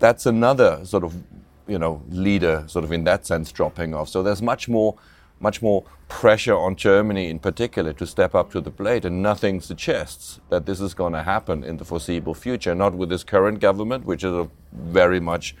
That's 0.00 0.26
another 0.26 0.84
sort 0.84 1.04
of 1.04 1.14
you 1.68 1.78
know 1.78 2.02
leader, 2.08 2.64
sort 2.66 2.84
of 2.84 2.90
in 2.90 3.04
that 3.04 3.28
sense, 3.28 3.52
dropping 3.52 3.94
off. 3.94 4.08
So 4.08 4.24
there's 4.24 4.42
much 4.42 4.68
more 4.68 4.96
much 5.44 5.62
more 5.62 5.84
pressure 6.08 6.56
on 6.66 6.74
Germany 6.74 7.24
in 7.34 7.38
particular 7.38 7.92
to 8.00 8.06
step 8.06 8.34
up 8.34 8.50
to 8.52 8.60
the 8.60 8.70
plate, 8.80 9.04
and 9.04 9.22
nothing 9.22 9.60
suggests 9.60 10.40
that 10.50 10.66
this 10.66 10.80
is 10.80 10.92
going 10.94 11.12
to 11.12 11.22
happen 11.34 11.62
in 11.70 11.76
the 11.76 11.84
foreseeable 11.84 12.34
future. 12.34 12.74
Not 12.74 12.92
with 12.94 13.10
this 13.10 13.24
current 13.34 13.60
government, 13.60 14.04
which 14.10 14.24
is 14.24 14.34
very 14.72 15.20
much 15.20 15.54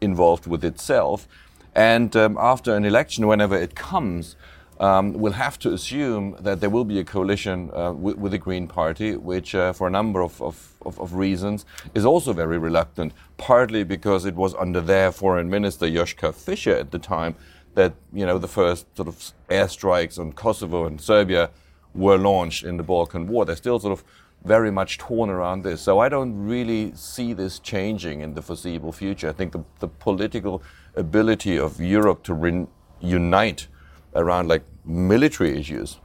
involved 0.00 0.46
with 0.46 0.62
itself. 0.64 1.26
And 1.74 2.14
um, 2.16 2.36
after 2.38 2.76
an 2.76 2.84
election, 2.84 3.26
whenever 3.26 3.56
it 3.56 3.74
comes, 3.74 4.36
um, 4.80 5.12
we'll 5.12 5.40
have 5.46 5.58
to 5.60 5.72
assume 5.72 6.36
that 6.40 6.60
there 6.60 6.70
will 6.70 6.84
be 6.84 6.98
a 6.98 7.04
coalition 7.04 7.70
uh, 7.72 7.92
with, 7.92 8.16
with, 8.16 8.32
the 8.32 8.38
Green 8.38 8.66
Party, 8.66 9.16
which, 9.16 9.54
uh, 9.54 9.72
for 9.72 9.86
a 9.86 9.90
number 9.90 10.20
of, 10.22 10.42
of, 10.42 10.74
of, 10.84 10.98
of, 10.98 11.14
reasons, 11.14 11.64
is 11.94 12.04
also 12.04 12.32
very 12.32 12.58
reluctant. 12.58 13.12
Partly 13.36 13.84
because 13.84 14.24
it 14.24 14.34
was 14.34 14.54
under 14.54 14.80
their 14.80 15.12
foreign 15.12 15.48
minister, 15.48 15.86
Joschka 15.86 16.34
Fischer, 16.34 16.76
at 16.76 16.90
the 16.90 16.98
time, 16.98 17.36
that 17.74 17.94
you 18.12 18.26
know 18.26 18.38
the 18.38 18.48
first 18.48 18.86
sort 18.96 19.08
of 19.08 19.32
airstrikes 19.48 20.18
on 20.18 20.32
Kosovo 20.32 20.86
and 20.86 21.00
Serbia 21.00 21.50
were 21.94 22.18
launched 22.18 22.64
in 22.64 22.76
the 22.76 22.82
Balkan 22.82 23.26
War. 23.26 23.44
They're 23.44 23.56
still 23.56 23.78
sort 23.78 23.92
of 23.92 24.04
very 24.44 24.70
much 24.70 24.98
torn 24.98 25.30
around 25.30 25.62
this. 25.62 25.80
So 25.80 25.98
I 26.00 26.08
don't 26.08 26.34
really 26.46 26.92
see 26.94 27.32
this 27.32 27.58
changing 27.58 28.20
in 28.22 28.34
the 28.34 28.42
foreseeable 28.42 28.92
future. 28.92 29.28
I 29.28 29.32
think 29.32 29.52
the, 29.52 29.64
the 29.78 29.88
political 29.88 30.62
ability 30.96 31.58
of 31.58 31.80
Europe 31.80 32.22
to 32.24 32.34
re- 32.34 32.66
unite 33.00 33.68
around 34.14 34.48
like 34.48 34.62
military 34.84 35.58
issues 35.58 35.98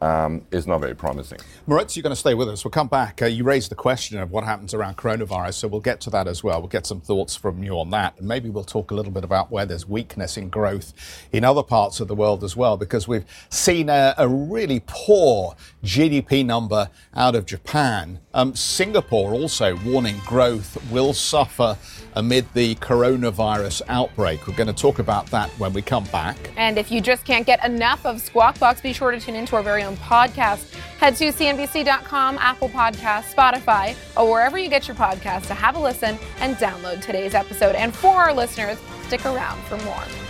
um, 0.00 0.42
is 0.50 0.66
not 0.66 0.80
very 0.80 0.94
promising. 0.94 1.38
Moritz, 1.66 1.96
you're 1.96 2.02
going 2.02 2.14
to 2.14 2.20
stay 2.20 2.34
with 2.34 2.48
us. 2.48 2.64
We'll 2.64 2.70
come 2.70 2.88
back. 2.88 3.20
Uh, 3.20 3.26
you 3.26 3.44
raised 3.44 3.70
the 3.70 3.74
question 3.74 4.18
of 4.18 4.30
what 4.30 4.44
happens 4.44 4.72
around 4.72 4.96
coronavirus, 4.96 5.54
so 5.54 5.68
we'll 5.68 5.80
get 5.80 6.00
to 6.02 6.10
that 6.10 6.26
as 6.26 6.42
well. 6.42 6.60
We'll 6.60 6.68
get 6.68 6.86
some 6.86 7.00
thoughts 7.00 7.36
from 7.36 7.62
you 7.62 7.78
on 7.78 7.90
that. 7.90 8.18
And 8.18 8.26
maybe 8.26 8.48
we'll 8.48 8.64
talk 8.64 8.90
a 8.90 8.94
little 8.94 9.12
bit 9.12 9.24
about 9.24 9.50
where 9.50 9.66
there's 9.66 9.86
weakness 9.86 10.36
in 10.36 10.48
growth 10.48 10.92
in 11.32 11.44
other 11.44 11.62
parts 11.62 12.00
of 12.00 12.08
the 12.08 12.14
world 12.14 12.42
as 12.42 12.56
well, 12.56 12.76
because 12.76 13.06
we've 13.06 13.26
seen 13.50 13.88
a, 13.88 14.14
a 14.16 14.26
really 14.26 14.82
poor 14.86 15.54
GDP 15.84 16.44
number 16.44 16.90
out 17.14 17.34
of 17.34 17.44
Japan. 17.46 18.20
Um, 18.32 18.54
Singapore 18.54 19.32
also 19.32 19.76
warning 19.84 20.20
growth 20.26 20.78
will 20.90 21.12
suffer 21.12 21.76
amid 22.14 22.46
the 22.54 22.74
coronavirus 22.76 23.82
outbreak. 23.88 24.46
We're 24.46 24.56
going 24.56 24.66
to 24.66 24.72
talk 24.72 24.98
about 24.98 25.26
that 25.26 25.50
when 25.58 25.72
we 25.72 25.82
come 25.82 26.04
back. 26.04 26.36
And 26.56 26.78
if 26.78 26.90
you 26.90 27.00
just 27.00 27.24
can't 27.24 27.46
get 27.46 27.64
enough 27.64 28.04
of 28.06 28.20
Squawk 28.20 28.58
Box, 28.58 28.80
be 28.80 28.92
sure 28.92 29.10
to 29.10 29.20
tune 29.20 29.36
into 29.36 29.56
our 29.56 29.62
very 29.62 29.82
own 29.82 29.96
podcast. 29.96 30.72
Head 30.98 31.16
to 31.16 31.32
CNBC.com, 31.32 32.38
Apple 32.38 32.68
Podcasts, 32.68 33.34
Spotify, 33.34 33.96
or 34.16 34.30
wherever 34.30 34.58
you 34.58 34.68
get 34.68 34.86
your 34.86 34.96
podcasts 34.96 35.46
to 35.46 35.54
have 35.54 35.76
a 35.76 35.80
listen 35.80 36.18
and 36.40 36.56
download 36.56 37.00
today's 37.02 37.34
episode. 37.34 37.74
And 37.74 37.94
for 37.94 38.14
our 38.14 38.34
listeners, 38.34 38.78
stick 39.06 39.24
around 39.24 39.60
for 39.64 39.78
more. 39.78 40.29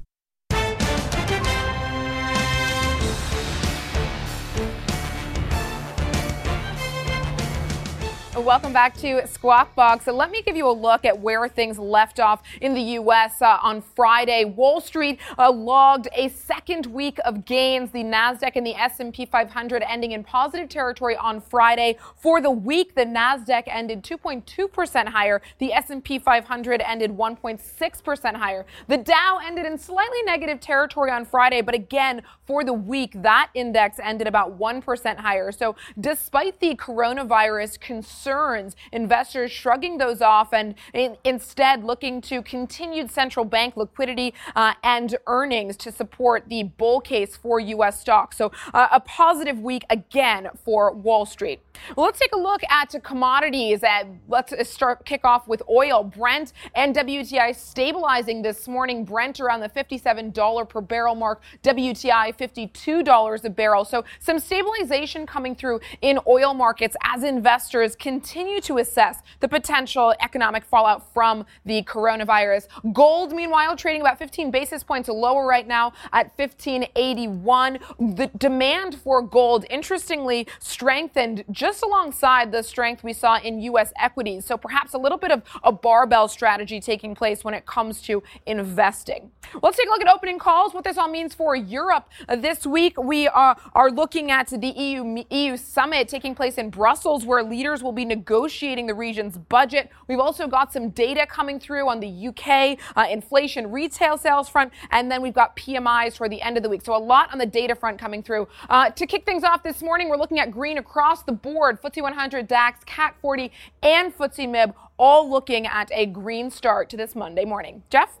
Welcome 8.45 8.73
back 8.73 8.97
to 8.97 9.27
Squawk 9.27 9.75
Box. 9.75 10.05
So 10.05 10.11
let 10.11 10.31
me 10.31 10.41
give 10.41 10.55
you 10.55 10.67
a 10.67 10.73
look 10.73 11.05
at 11.05 11.19
where 11.19 11.47
things 11.47 11.77
left 11.77 12.19
off 12.19 12.41
in 12.59 12.73
the 12.73 12.81
U.S. 12.81 13.39
Uh, 13.39 13.59
on 13.61 13.83
Friday. 13.83 14.45
Wall 14.45 14.81
Street 14.81 15.19
uh, 15.37 15.51
logged 15.51 16.07
a 16.15 16.29
second 16.29 16.87
week 16.87 17.19
of 17.23 17.45
gains. 17.45 17.91
The 17.91 18.03
Nasdaq 18.03 18.53
and 18.55 18.65
the 18.65 18.73
S&P 18.73 19.27
500 19.27 19.83
ending 19.87 20.13
in 20.13 20.23
positive 20.23 20.69
territory 20.69 21.15
on 21.15 21.39
Friday. 21.39 21.99
For 22.15 22.41
the 22.41 22.49
week, 22.49 22.95
the 22.95 23.05
Nasdaq 23.05 23.65
ended 23.67 24.03
2.2% 24.03 25.07
higher. 25.09 25.39
The 25.59 25.71
S&P 25.73 26.17
500 26.17 26.81
ended 26.81 27.11
1.6% 27.11 28.35
higher. 28.35 28.65
The 28.87 28.97
Dow 28.97 29.39
ended 29.45 29.67
in 29.67 29.77
slightly 29.77 30.23
negative 30.23 30.59
territory 30.59 31.11
on 31.11 31.25
Friday, 31.25 31.61
but 31.61 31.75
again, 31.75 32.23
for 32.47 32.63
the 32.63 32.73
week, 32.73 33.21
that 33.21 33.51
index 33.53 33.99
ended 33.99 34.25
about 34.25 34.57
1% 34.57 35.17
higher. 35.17 35.51
So 35.51 35.75
despite 35.99 36.59
the 36.59 36.75
coronavirus 36.75 37.79
concern 37.79 38.30
concerns, 38.31 38.75
investors 38.91 39.51
shrugging 39.51 39.97
those 39.97 40.21
off 40.21 40.53
and 40.53 40.75
in, 40.93 41.17
instead 41.23 41.83
looking 41.83 42.21
to 42.21 42.41
continued 42.41 43.11
central 43.11 43.45
bank 43.45 43.75
liquidity 43.75 44.33
uh, 44.55 44.73
and 44.83 45.17
earnings 45.27 45.75
to 45.77 45.91
support 45.91 46.47
the 46.47 46.63
bull 46.63 47.01
case 47.01 47.35
for 47.35 47.59
U.S. 47.59 47.99
stocks. 47.99 48.37
So 48.37 48.51
uh, 48.73 48.87
a 48.91 48.99
positive 49.01 49.59
week 49.59 49.83
again 49.89 50.49
for 50.63 50.93
Wall 50.93 51.25
Street. 51.25 51.59
Well, 51.95 52.05
let's 52.05 52.19
take 52.19 52.33
a 52.33 52.39
look 52.39 52.61
at 52.69 52.95
commodities. 53.03 53.83
Uh, 53.83 54.03
let's 54.27 54.53
start 54.69 55.05
kick 55.05 55.25
off 55.25 55.47
with 55.47 55.61
oil. 55.69 56.03
Brent 56.03 56.53
and 56.75 56.95
WTI 56.95 57.55
stabilizing 57.55 58.41
this 58.41 58.67
morning. 58.67 59.03
Brent 59.03 59.39
around 59.39 59.61
the 59.61 59.69
$57 59.69 60.69
per 60.69 60.81
barrel 60.81 61.15
mark. 61.15 61.41
WTI 61.63 62.37
$52 62.37 63.43
a 63.43 63.49
barrel. 63.49 63.83
So 63.83 64.03
some 64.19 64.39
stabilization 64.39 65.25
coming 65.25 65.55
through 65.55 65.79
in 66.01 66.19
oil 66.27 66.53
markets 66.53 66.95
as 67.03 67.23
investors 67.23 67.95
continue 67.95 68.20
to 68.23 68.77
assess 68.77 69.19
the 69.39 69.47
potential 69.47 70.13
economic 70.21 70.63
fallout 70.63 71.13
from 71.13 71.45
the 71.65 71.83
coronavirus. 71.83 72.67
Gold, 72.93 73.33
meanwhile, 73.33 73.75
trading 73.75 74.01
about 74.01 74.19
15 74.19 74.51
basis 74.51 74.83
points 74.83 75.09
lower 75.09 75.45
right 75.45 75.67
now 75.67 75.93
at 76.13 76.31
1581. 76.37 77.79
The 77.99 78.31
demand 78.37 78.95
for 78.95 79.21
gold, 79.21 79.65
interestingly, 79.69 80.47
strengthened 80.59 81.43
just 81.51 81.83
alongside 81.83 82.51
the 82.51 82.63
strength 82.63 83.03
we 83.03 83.13
saw 83.13 83.39
in 83.39 83.59
U.S. 83.61 83.91
equities. 83.97 84.45
So 84.45 84.57
perhaps 84.57 84.93
a 84.93 84.97
little 84.97 85.17
bit 85.17 85.31
of 85.31 85.43
a 85.63 85.71
barbell 85.71 86.27
strategy 86.27 86.79
taking 86.79 87.15
place 87.15 87.43
when 87.43 87.53
it 87.53 87.65
comes 87.65 88.01
to 88.03 88.23
investing. 88.45 89.31
Let's 89.61 89.77
take 89.77 89.87
a 89.87 89.89
look 89.89 90.01
at 90.01 90.07
opening 90.07 90.39
calls, 90.39 90.73
what 90.73 90.83
this 90.83 90.97
all 90.97 91.09
means 91.09 91.33
for 91.33 91.55
Europe. 91.55 92.07
This 92.37 92.65
week, 92.65 93.01
we 93.01 93.27
are, 93.27 93.57
are 93.73 93.91
looking 93.91 94.31
at 94.31 94.47
the 94.47 94.67
EU, 94.67 95.23
EU 95.29 95.57
summit 95.57 96.07
taking 96.07 96.35
place 96.35 96.55
in 96.55 96.69
Brussels, 96.69 97.25
where 97.25 97.43
leaders 97.43 97.83
will 97.83 97.91
be 97.91 98.05
negotiating 98.15 98.87
the 98.87 98.93
region's 98.93 99.37
budget. 99.37 99.89
We've 100.07 100.19
also 100.19 100.47
got 100.47 100.73
some 100.73 100.89
data 100.89 101.25
coming 101.25 101.59
through 101.59 101.89
on 101.89 101.99
the 101.99 102.27
UK 102.27 102.77
uh, 102.95 103.07
inflation 103.09 103.71
retail 103.71 104.17
sales 104.17 104.49
front, 104.49 104.73
and 104.91 105.09
then 105.09 105.21
we've 105.21 105.33
got 105.33 105.55
PMIs 105.55 106.17
for 106.17 106.27
the 106.27 106.41
end 106.41 106.57
of 106.57 106.63
the 106.63 106.69
week. 106.69 106.81
So 106.81 106.95
a 106.95 106.97
lot 106.97 107.31
on 107.31 107.37
the 107.37 107.45
data 107.45 107.75
front 107.75 107.97
coming 107.97 108.21
through. 108.21 108.47
Uh, 108.69 108.89
to 108.89 109.07
kick 109.07 109.25
things 109.25 109.43
off 109.43 109.63
this 109.63 109.81
morning, 109.81 110.09
we're 110.09 110.17
looking 110.17 110.39
at 110.39 110.51
green 110.51 110.77
across 110.77 111.23
the 111.23 111.31
board 111.31 111.51
board, 111.51 111.81
FTSE 111.81 112.01
100, 112.01 112.47
DAX, 112.47 112.83
CAC 112.85 113.13
40, 113.21 113.51
and 113.83 114.17
FTSE 114.17 114.49
MIB 114.49 114.73
all 114.97 115.29
looking 115.29 115.67
at 115.67 115.89
a 115.91 116.05
green 116.05 116.49
start 116.49 116.89
to 116.89 116.97
this 116.97 117.15
Monday 117.15 117.45
morning. 117.45 117.83
Geoff? 117.89 118.20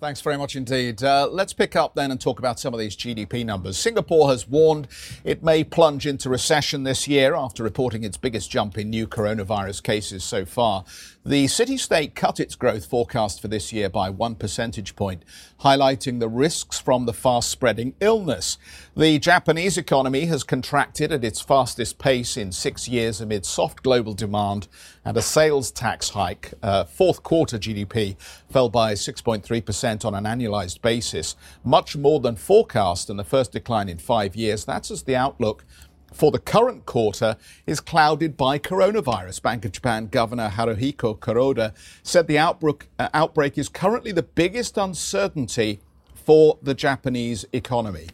Thanks 0.00 0.22
very 0.22 0.38
much 0.38 0.56
indeed. 0.56 1.04
Uh, 1.04 1.28
let's 1.30 1.52
pick 1.52 1.76
up 1.76 1.94
then 1.94 2.10
and 2.10 2.18
talk 2.18 2.38
about 2.38 2.58
some 2.58 2.72
of 2.72 2.80
these 2.80 2.96
GDP 2.96 3.44
numbers. 3.44 3.76
Singapore 3.76 4.30
has 4.30 4.48
warned 4.48 4.88
it 5.24 5.42
may 5.42 5.62
plunge 5.62 6.06
into 6.06 6.30
recession 6.30 6.84
this 6.84 7.06
year 7.06 7.34
after 7.34 7.62
reporting 7.62 8.02
its 8.02 8.16
biggest 8.16 8.50
jump 8.50 8.78
in 8.78 8.88
new 8.88 9.06
coronavirus 9.06 9.82
cases 9.82 10.24
so 10.24 10.46
far. 10.46 10.86
The 11.24 11.48
city 11.48 11.76
state 11.76 12.14
cut 12.14 12.40
its 12.40 12.54
growth 12.54 12.86
forecast 12.86 13.42
for 13.42 13.48
this 13.48 13.74
year 13.74 13.90
by 13.90 14.08
one 14.08 14.36
percentage 14.36 14.96
point, 14.96 15.22
highlighting 15.60 16.18
the 16.18 16.30
risks 16.30 16.80
from 16.80 17.04
the 17.04 17.12
fast 17.12 17.50
spreading 17.50 17.94
illness. 18.00 18.56
The 18.96 19.18
Japanese 19.18 19.76
economy 19.76 20.24
has 20.26 20.42
contracted 20.44 21.12
at 21.12 21.22
its 21.22 21.42
fastest 21.42 21.98
pace 21.98 22.38
in 22.38 22.52
six 22.52 22.88
years 22.88 23.20
amid 23.20 23.44
soft 23.44 23.82
global 23.82 24.14
demand 24.14 24.66
and 25.04 25.14
a 25.14 25.20
sales 25.20 25.70
tax 25.70 26.08
hike. 26.08 26.54
Uh, 26.62 26.84
fourth 26.84 27.22
quarter 27.22 27.58
GDP 27.58 28.16
fell 28.48 28.70
by 28.70 28.94
6.3% 28.94 30.06
on 30.06 30.14
an 30.14 30.24
annualized 30.24 30.80
basis, 30.80 31.36
much 31.62 31.98
more 31.98 32.20
than 32.20 32.34
forecast 32.34 33.10
and 33.10 33.18
the 33.18 33.24
first 33.24 33.52
decline 33.52 33.90
in 33.90 33.98
five 33.98 34.34
years. 34.34 34.64
That's 34.64 34.90
as 34.90 35.02
the 35.02 35.16
outlook 35.16 35.66
for 36.12 36.30
the 36.30 36.38
current 36.38 36.86
quarter 36.86 37.36
is 37.66 37.80
clouded 37.80 38.36
by 38.36 38.58
coronavirus. 38.58 39.42
Bank 39.42 39.64
of 39.64 39.72
Japan 39.72 40.06
Governor 40.06 40.50
Haruhiko 40.50 41.18
Kuroda 41.18 41.74
said 42.02 42.26
the 42.26 42.38
outbreak, 42.38 42.88
uh, 42.98 43.08
outbreak 43.14 43.58
is 43.58 43.68
currently 43.68 44.12
the 44.12 44.22
biggest 44.22 44.76
uncertainty 44.76 45.80
for 46.14 46.58
the 46.62 46.74
Japanese 46.74 47.44
economy. 47.52 48.08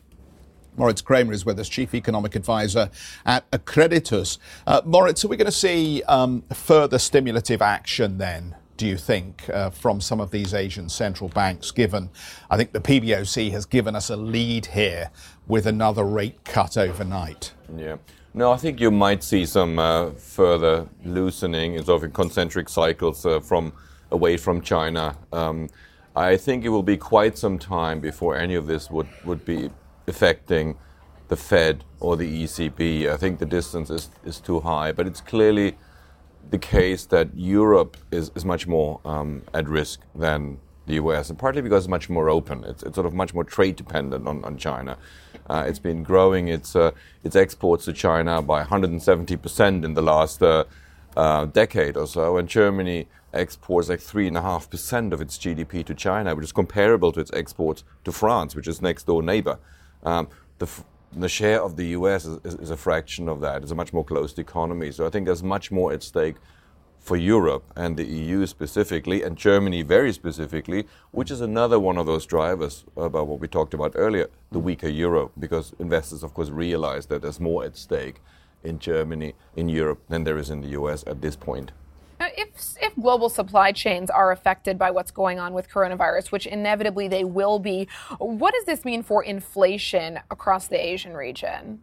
Moritz 0.77 1.01
Kraemer 1.01 1.33
is 1.33 1.47
with 1.47 1.59
us, 1.59 1.69
Chief 1.69 1.95
Economic 1.95 2.37
Advisor 2.37 2.91
at 3.25 3.51
Accreditus. 3.51 4.39
Uh, 4.67 4.83
Moritz, 4.85 5.25
are 5.25 5.29
we 5.29 5.37
going 5.37 5.47
to 5.47 5.53
see 5.53 6.03
um, 6.03 6.43
further 6.53 6.99
stimulative 6.99 7.63
action 7.63 8.19
then 8.19 8.55
do 8.77 8.87
you 8.87 8.97
think, 8.97 9.49
uh, 9.51 9.71
from 9.71 10.01
some 10.01 10.21
of 10.21 10.31
these 10.31 10.53
Asian 10.55 10.89
central 10.89 11.29
banks, 11.31 11.71
given 11.71 12.11
I 12.51 12.57
think 12.57 12.73
the 12.73 12.81
PBOC 12.81 13.51
has 13.53 13.65
given 13.65 13.97
us 13.97 14.11
a 14.11 14.17
lead 14.17 14.67
here 14.67 15.11
with 15.47 15.67
another 15.67 16.05
rate 16.05 16.45
cut 16.45 16.77
overnight? 16.77 17.53
Yeah. 17.77 17.97
No, 18.35 18.53
I 18.53 18.59
think 18.59 18.81
you 18.81 18.91
might 18.91 19.23
see 19.23 19.47
some 19.47 19.79
uh, 19.79 20.11
further 20.11 20.89
loosening 21.05 21.75
in 21.75 21.85
sort 21.85 22.05
of 22.05 22.13
concentric 22.13 22.69
cycles 22.69 23.25
uh, 23.25 23.41
from 23.41 23.73
away 24.11 24.37
from 24.37 24.61
China. 24.61 25.17
Um, 25.33 25.69
I 26.15 26.37
think 26.37 26.65
it 26.65 26.69
will 26.69 26.83
be 26.83 26.97
quite 26.97 27.39
some 27.39 27.59
time 27.59 28.01
before 28.01 28.37
any 28.37 28.55
of 28.55 28.67
this 28.67 28.91
would, 28.91 29.09
would 29.25 29.45
be 29.45 29.71
affecting 30.07 30.77
the 31.29 31.37
Fed 31.37 31.85
or 32.01 32.17
the 32.17 32.45
ECB. 32.45 33.09
I 33.09 33.17
think 33.17 33.39
the 33.39 33.47
distance 33.47 33.91
is, 33.91 34.11
is 34.25 34.41
too 34.41 34.61
high, 34.61 34.93
but 34.93 35.07
it's 35.07 35.21
clearly 35.21 35.77
the 36.51 36.59
case 36.59 37.05
that 37.07 37.29
Europe 37.35 37.97
is, 38.11 38.31
is 38.35 38.45
much 38.45 38.67
more 38.67 39.01
um, 39.05 39.43
at 39.53 39.69
risk 39.69 40.01
than 40.15 40.59
the 40.87 40.95
US, 40.95 41.31
and 41.31 41.39
partly 41.39 41.63
because 41.63 41.85
it's 41.85 41.91
much 41.91 42.09
more 42.09 42.31
open. 42.31 42.65
It's, 42.65 42.83
it's 42.83 42.95
sort 42.95 43.07
of 43.07 43.15
much 43.15 43.35
more 43.35 43.45
trade 43.45 43.77
dependent 43.77 44.27
on, 44.27 44.45
on 44.45 44.57
China. 44.57 44.97
Uh, 45.49 45.65
it's 45.67 45.79
been 45.79 46.03
growing 46.03 46.49
its, 46.49 46.75
uh, 46.75 46.91
its 47.23 47.37
exports 47.37 47.85
to 47.85 47.93
China 47.93 48.43
by 48.43 48.65
170% 48.65 49.85
in 49.85 49.95
the 49.95 50.03
last 50.03 50.43
uh, 50.43 50.65
uh, 51.17 51.47
decade 51.47 51.97
or 51.97 52.07
so, 52.07 52.37
and 52.37 52.49
Germany 52.49 53.07
exports 53.33 53.89
like 53.89 54.01
3.5% 54.01 55.13
of 55.13 55.21
its 55.21 55.39
GDP 55.39 55.85
to 55.85 55.95
China, 55.95 56.35
which 56.35 56.45
is 56.45 56.53
comparable 56.53 57.13
to 57.13 57.21
its 57.21 57.31
exports 57.33 57.85
to 58.05 58.13
France, 58.13 58.55
which 58.55 58.69
is 58.69 58.81
next 58.81 59.05
door 59.05 59.23
neighbor. 59.23 59.59
Um, 60.05 60.29
the, 60.59 60.69
the 61.13 61.29
share 61.29 61.63
of 61.63 61.77
the 61.77 61.87
US 61.89 62.25
is, 62.25 62.39
is, 62.45 62.55
is, 62.55 62.71
a 62.71 62.77
fraction 62.77 63.29
of 63.29 63.41
that. 63.41 63.63
It's 63.63 63.73
a 63.73 63.75
much 63.75 63.93
more 63.93 64.05
closed 64.05 64.39
economy. 64.39 64.93
So 64.93 65.07
I 65.07 65.11
think 65.11 65.27
there's 65.27 65.43
much 65.43 65.71
more 65.71 65.93
at 65.93 66.03
stake 66.03 66.37
for 67.07 67.17
Europe 67.17 67.63
and 67.77 67.97
the 67.97 68.05
EU 68.05 68.47
specifically, 68.47 69.23
and 69.23 69.37
Germany 69.37 69.83
very 69.83 70.13
specifically, 70.13 70.89
which 71.13 71.31
is 71.31 71.41
another 71.41 71.79
one 71.79 71.99
of 71.99 72.07
those 72.07 72.27
drivers 72.27 72.85
about 72.97 73.29
what 73.29 73.39
we 73.39 73.47
talked 73.47 73.75
about 73.75 73.93
earlier 73.95 74.29
the 74.51 74.59
weaker 74.59 74.89
euro, 74.89 75.31
because 75.39 75.73
investors, 75.79 76.25
of 76.25 76.35
course, 76.35 76.51
realize 76.51 77.07
that 77.07 77.23
there's 77.23 77.39
more 77.39 77.65
at 77.65 77.77
stake 77.77 78.17
in 78.65 78.81
Germany, 78.81 79.35
in 79.55 79.69
Europe, 79.69 80.01
than 80.09 80.25
there 80.25 80.37
is 80.37 80.51
in 80.51 80.63
the 80.63 80.69
US 80.69 81.05
at 81.07 81.23
this 81.23 81.37
point. 81.37 81.71
Now, 82.19 82.29
if, 82.37 82.49
if 82.81 82.97
global 82.97 83.29
supply 83.29 83.71
chains 83.71 84.11
are 84.11 84.33
affected 84.33 84.77
by 84.77 84.91
what's 84.91 85.13
going 85.13 85.39
on 85.39 85.53
with 85.53 85.69
coronavirus, 85.69 86.33
which 86.33 86.47
inevitably 86.47 87.07
they 87.07 87.23
will 87.23 87.61
be, 87.61 87.87
what 88.19 88.53
does 88.55 88.65
this 88.65 88.85
mean 88.85 89.05
for 89.05 89.23
inflation 89.23 90.19
across 90.31 90.67
the 90.67 90.85
Asian 90.85 91.15
region? 91.15 91.83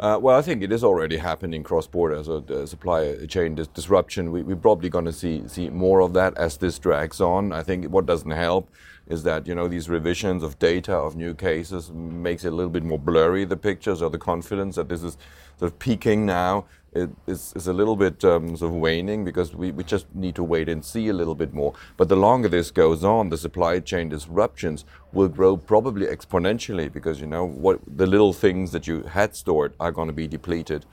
Uh, 0.00 0.18
well, 0.18 0.38
I 0.38 0.40
think 0.40 0.62
it 0.62 0.72
is 0.72 0.82
already 0.82 1.18
happening 1.18 1.62
cross-border, 1.62 2.24
so 2.24 2.40
the 2.40 2.66
supply 2.66 3.26
chain 3.26 3.54
dis- 3.54 3.66
disruption. 3.66 4.32
We, 4.32 4.50
are 4.50 4.56
probably 4.56 4.88
going 4.88 5.04
to 5.04 5.12
see 5.12 5.46
see 5.46 5.68
more 5.68 6.00
of 6.00 6.14
that 6.14 6.34
as 6.38 6.56
this 6.56 6.78
drags 6.78 7.20
on. 7.20 7.52
I 7.52 7.62
think 7.62 7.84
what 7.84 8.06
doesn't 8.06 8.30
help 8.30 8.70
is 9.08 9.24
that 9.24 9.46
you 9.46 9.54
know 9.54 9.68
these 9.68 9.90
revisions 9.90 10.42
of 10.42 10.58
data 10.58 10.94
of 10.94 11.16
new 11.16 11.34
cases 11.34 11.90
makes 11.92 12.46
it 12.46 12.48
a 12.48 12.56
little 12.56 12.70
bit 12.70 12.82
more 12.82 12.98
blurry 12.98 13.44
the 13.44 13.58
pictures 13.58 14.00
or 14.00 14.08
the 14.08 14.18
confidence 14.18 14.76
that 14.76 14.88
this 14.88 15.02
is 15.02 15.18
sort 15.58 15.70
of 15.70 15.78
peaking 15.78 16.24
now 16.24 16.64
it 16.92 17.10
is, 17.26 17.54
a 17.66 17.72
little 17.72 17.94
bit 17.94 18.24
um, 18.24 18.56
sort 18.56 18.72
of 18.72 18.76
waning 18.76 19.24
because 19.24 19.54
we, 19.54 19.70
we 19.70 19.84
just 19.84 20.12
need 20.14 20.34
to 20.34 20.42
wait 20.42 20.68
and 20.68 20.84
see 20.84 21.08
a 21.08 21.12
little 21.12 21.36
bit 21.36 21.54
more. 21.54 21.72
But 21.96 22.08
the 22.08 22.16
longer 22.16 22.48
this 22.48 22.70
goes 22.70 23.04
on, 23.04 23.28
the 23.28 23.38
supply 23.38 23.78
chain 23.78 24.08
disruptions 24.08 24.84
will 25.12 25.28
grow 25.28 25.56
probably 25.56 26.06
exponentially 26.06 26.92
because 26.92 27.20
you 27.20 27.26
know 27.26 27.44
what 27.44 27.80
the 27.86 28.06
little 28.06 28.32
things 28.32 28.72
that 28.72 28.86
you 28.86 29.02
had 29.02 29.36
stored 29.36 29.74
are 29.78 29.92
going 29.92 30.08
to 30.08 30.14
be 30.14 30.26
depleted, 30.26 30.84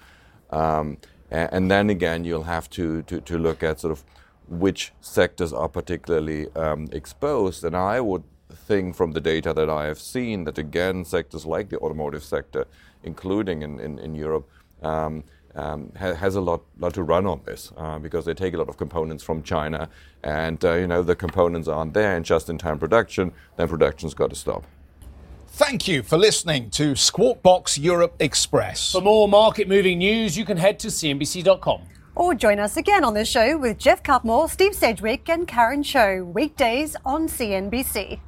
um, 0.52 0.98
and, 1.32 1.50
and, 1.52 1.72
then 1.72 1.90
again 1.90 2.24
you'll 2.24 2.44
have 2.44 2.70
to, 2.70 3.02
to, 3.04 3.20
to 3.22 3.38
look 3.38 3.64
at 3.64 3.80
sort 3.80 3.92
of 3.92 4.04
which 4.48 4.94
sectors 5.02 5.52
are 5.52 5.68
particularly 5.68 6.48
um, 6.56 6.88
exposed. 6.92 7.64
And 7.64 7.76
I 7.76 8.00
would 8.02 8.24
think 8.50 8.96
from 8.96 9.12
the 9.12 9.22
data 9.22 9.54
that 9.54 9.70
I 9.70 9.86
have 9.86 10.00
seen 10.00 10.44
that 10.46 10.58
again, 10.58 11.06
sectors 11.06 11.46
like 11.46 11.70
the 11.70 11.80
automotive 11.80 12.24
sector, 12.24 12.66
including 13.04 13.62
in, 13.62 13.80
in, 13.80 14.00
in 14.00 14.16
Europe, 14.16 14.48
um, 14.84 15.24
um, 15.56 15.92
ha- 15.98 16.14
has 16.14 16.36
a 16.36 16.42
lot, 16.42 16.62
lot 16.80 16.94
to 16.94 17.04
run 17.04 17.26
on 17.26 17.42
this 17.46 17.72
uh, 17.78 18.00
because 18.00 18.26
they 18.26 18.34
take 18.34 18.54
a 18.54 18.58
lot 18.58 18.70
of 18.70 18.78
components 18.78 19.24
from 19.24 19.44
China, 19.44 19.90
and 20.24 20.64
uh, 20.64 20.74
you 20.74 20.88
know 20.88 21.04
the 21.04 21.16
components 21.16 21.68
aren't 21.68 21.94
there 21.94 22.16
in 22.16 22.24
just-in-time 22.24 22.80
production. 22.80 23.32
Then 23.56 23.68
production's 23.68 24.14
got 24.14 24.30
to 24.30 24.36
stop. 24.36 24.66
Thank 25.48 25.88
you 25.88 26.04
for 26.04 26.18
listening 26.18 26.70
to 26.72 26.96
Squawk 26.96 27.42
Box 27.42 27.80
Europe 27.80 28.16
Express. 28.20 28.92
For 28.92 29.02
more 29.02 29.28
market 29.28 29.68
moving 29.68 29.98
news, 29.98 30.38
you 30.38 30.46
can 30.46 30.58
head 30.58 30.78
to 30.80 30.90
CNBC.com. 30.90 31.82
Or 32.14 32.36
join 32.36 32.60
us 32.60 32.78
again 32.78 33.04
on 33.04 33.14
the 33.14 33.26
show 33.26 33.58
with 33.58 33.78
Geoff 33.78 34.04
Cutmore, 34.04 34.50
Steve 34.50 34.76
Sedgwick, 34.76 35.30
and 35.30 35.48
Karen 35.48 35.84
Tso, 35.84 36.24
weekdays 36.24 36.96
on 37.06 37.28
CNBC. 37.28 38.20